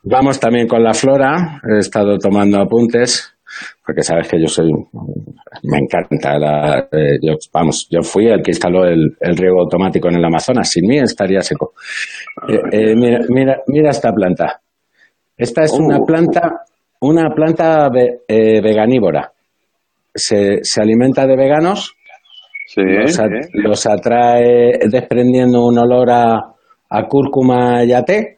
[0.03, 1.61] Vamos también con la flora.
[1.71, 3.35] He estado tomando apuntes
[3.85, 4.69] porque sabes que yo soy,
[5.63, 10.07] me encanta la, eh, yo, vamos, yo fui el que instaló el, el riego automático
[10.09, 10.69] en el Amazonas.
[10.69, 11.73] Sin mí estaría seco.
[12.47, 14.61] Eh, eh, mira, mira, mira esta planta.
[15.37, 16.61] Esta es una planta,
[17.01, 18.19] una planta ve-
[18.61, 19.31] veganívora.
[20.13, 21.93] Se, se alimenta de veganos.
[22.81, 26.35] Los, at- los atrae desprendiendo un olor a,
[26.89, 28.37] a cúrcuma y a té.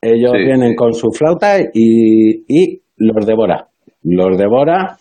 [0.00, 0.44] Ellos Sí.
[0.44, 3.66] vienen con su flauta y, y los devora.
[4.02, 4.96] Los devora.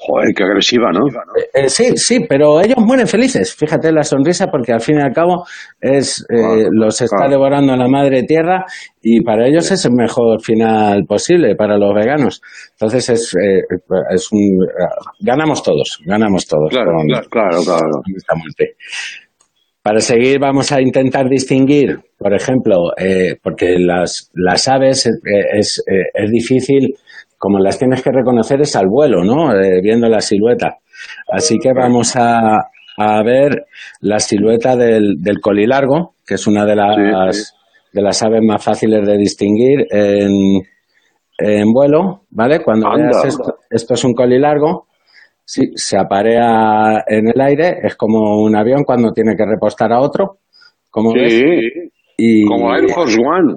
[0.00, 1.00] Joder, qué agresiva, ¿no?
[1.08, 3.52] Eh, eh, sí, sí, pero ellos mueren felices.
[3.56, 5.44] Fíjate la sonrisa porque al fin y al cabo
[5.80, 7.32] es eh, los está claro.
[7.32, 8.64] devorando la madre tierra
[9.02, 12.40] y para ellos es el mejor final posible para los veganos.
[12.74, 13.62] Entonces es, eh,
[14.14, 14.58] es un
[15.18, 18.76] ganamos todos, ganamos todos Claro, con, claro, claro, esta muerte.
[19.82, 22.76] Para seguir vamos a intentar distinguir, por ejemplo,
[23.42, 26.94] porque las, las aves es, eh, es difícil,
[27.38, 29.52] como las tienes que reconocer es al vuelo, ¿no?
[29.54, 30.78] Eh, viendo la silueta.
[31.32, 32.58] Así que vamos a,
[32.98, 33.66] a ver
[34.00, 37.54] la silueta del, del colilargo, que es una de las,
[37.92, 40.30] de las aves más fáciles de distinguir en,
[41.38, 42.62] en vuelo, ¿vale?
[42.62, 43.08] Cuando Anda.
[43.12, 44.86] veas esto, esto es un colilargo,
[45.50, 50.00] Sí, se aparea en el aire, es como un avión cuando tiene que repostar a
[50.02, 50.40] otro.
[50.90, 51.32] Como Sí, ves?
[52.18, 53.54] Y, como Air Force One.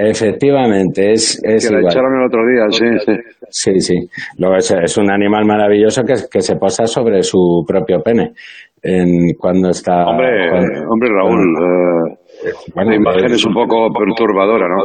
[0.00, 1.92] Efectivamente, es, es que la igual.
[1.92, 3.12] echaron el otro día, sí, sí.
[3.50, 3.94] Sí, sí.
[4.38, 8.32] Luego es, es un animal maravilloso que, que se posa sobre su propio pene.
[8.80, 10.06] En, cuando está.
[10.06, 14.76] Hombre, cuando- hombre Raúl, eh, Bueno, la imagen pues- es un poco perturbadora, ¿no?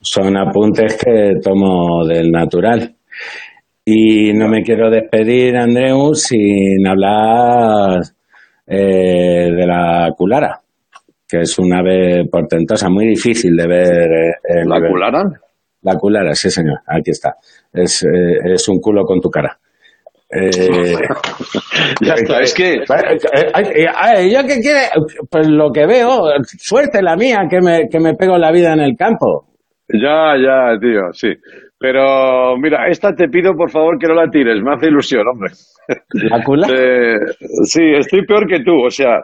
[0.00, 2.94] son apuntes que tomo del natural.
[3.84, 8.00] Y no me quiero despedir, Andreu, sin hablar
[8.66, 10.58] eh, de la culara,
[11.28, 14.12] que es una ave portentosa, muy difícil de ver.
[14.12, 15.22] eh, en ¿La culara?
[15.82, 17.34] La culara, sí, señor, aquí está.
[17.72, 19.58] Es, eh, es un culo con tu cara.
[20.30, 20.50] Eh,
[22.00, 22.82] Ya está, es que- Eh,
[23.54, 24.80] eh, eh, ¿Yo qué quiere?
[25.30, 26.22] Pues lo que veo,
[26.58, 29.46] suerte la mía, que me, que me pego la vida en el campo.
[29.88, 31.28] Ya, ya, tío, sí.
[31.78, 35.52] Pero mira, esta te pido por favor que no la tires, me hace ilusión, hombre.
[36.30, 36.66] ¿La cula?
[36.74, 37.16] Eh,
[37.64, 39.20] sí, estoy peor que tú, o sea,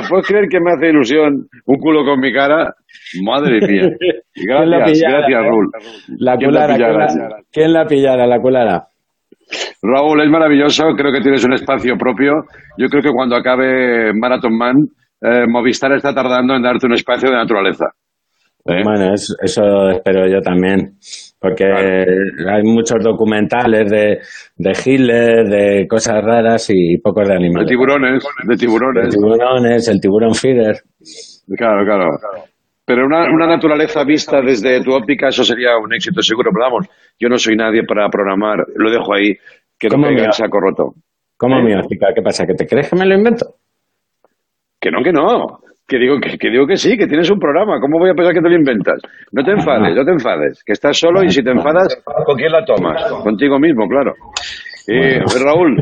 [0.00, 2.74] ¿te puedes creer que me hace ilusión un culo con mi cara?
[3.22, 3.88] Madre mía.
[4.34, 5.46] ¿Quién la Gracias, pillara, gracias, eh?
[5.48, 5.70] Raúl.
[6.18, 7.28] La ¿Quién la culara, ¿quién pillara?
[7.28, 8.86] la, quién la pillara, la culara?
[9.82, 12.44] Raúl, es maravilloso, creo que tienes un espacio propio.
[12.78, 14.76] Yo creo que cuando acabe Marathon Man,
[15.20, 17.86] eh, Movistar está tardando en darte un espacio de naturaleza.
[18.66, 18.80] ¿Eh?
[18.82, 20.94] Bueno, es- eso espero yo también,
[21.38, 24.18] porque hay muchos documentales de,
[24.56, 27.68] de Hitler, de cosas raras y pocos de De animales.
[27.68, 29.08] tiburones, de De tiburones.
[29.14, 30.76] tiburones, el tiburón feeder.
[31.56, 32.10] Claro, claro.
[32.86, 36.50] Pero una, una naturaleza vista desde tu óptica, eso sería un éxito seguro.
[36.52, 36.86] Pero vamos,
[37.18, 38.58] yo no soy nadie para programar.
[38.76, 39.34] Lo dejo ahí,
[39.78, 40.94] que no ¿Cómo caiga me- saco roto.
[41.36, 41.62] ¿Cómo ¿Eh?
[41.62, 42.08] mi óptica?
[42.14, 42.46] ¿Qué pasa?
[42.46, 43.56] ¿Que te crees que me lo invento?
[44.80, 45.58] Que no, que no.
[45.86, 47.78] Que digo que, que digo que sí, que tienes un programa.
[47.78, 49.00] ¿Cómo voy a pensar que te lo inventas?
[49.32, 50.62] No te enfades, no te enfades.
[50.64, 53.04] Que estás solo y si te enfadas, ¿con quién la tomas?
[53.22, 54.14] Contigo mismo, claro.
[54.86, 55.76] Eh, Raúl,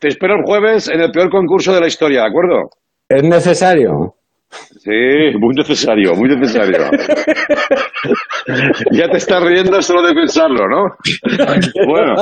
[0.00, 2.70] te espero el jueves en el peor concurso de la historia, ¿de acuerdo?
[3.08, 4.14] ¿Es necesario?
[4.48, 6.78] Sí, muy necesario, muy necesario.
[8.92, 10.84] ya te estás riendo solo de pensarlo, ¿no?
[11.86, 12.14] Bueno,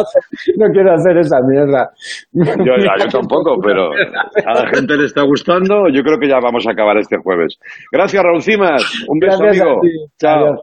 [0.56, 1.90] No quiero hacer esa mierda.
[2.32, 5.88] yo, ya, yo tampoco, pero a la gente le está gustando.
[5.92, 7.58] Yo creo que ya vamos a acabar este jueves.
[7.92, 8.82] Gracias, Raúl Cimas.
[9.08, 9.80] Un beso, Gracias amigo.
[10.20, 10.44] Chao.
[10.44, 10.60] Adiós.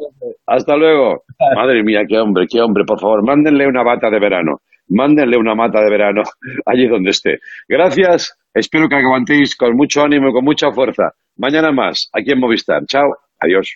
[0.48, 1.24] Hasta luego.
[1.56, 2.84] Madre mía, qué hombre, qué hombre.
[2.86, 4.58] Por favor, mándenle una bata de verano.
[4.90, 6.22] Mándenle una mata de verano
[6.66, 7.40] allí donde esté.
[7.68, 8.38] Gracias.
[8.54, 11.12] Espero que aguantéis con mucho ánimo y con mucha fuerza.
[11.38, 12.82] Mañana más, aquí en Movistar.
[12.86, 13.16] Chao.
[13.40, 13.76] Adiós.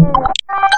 [0.00, 0.77] Thank you.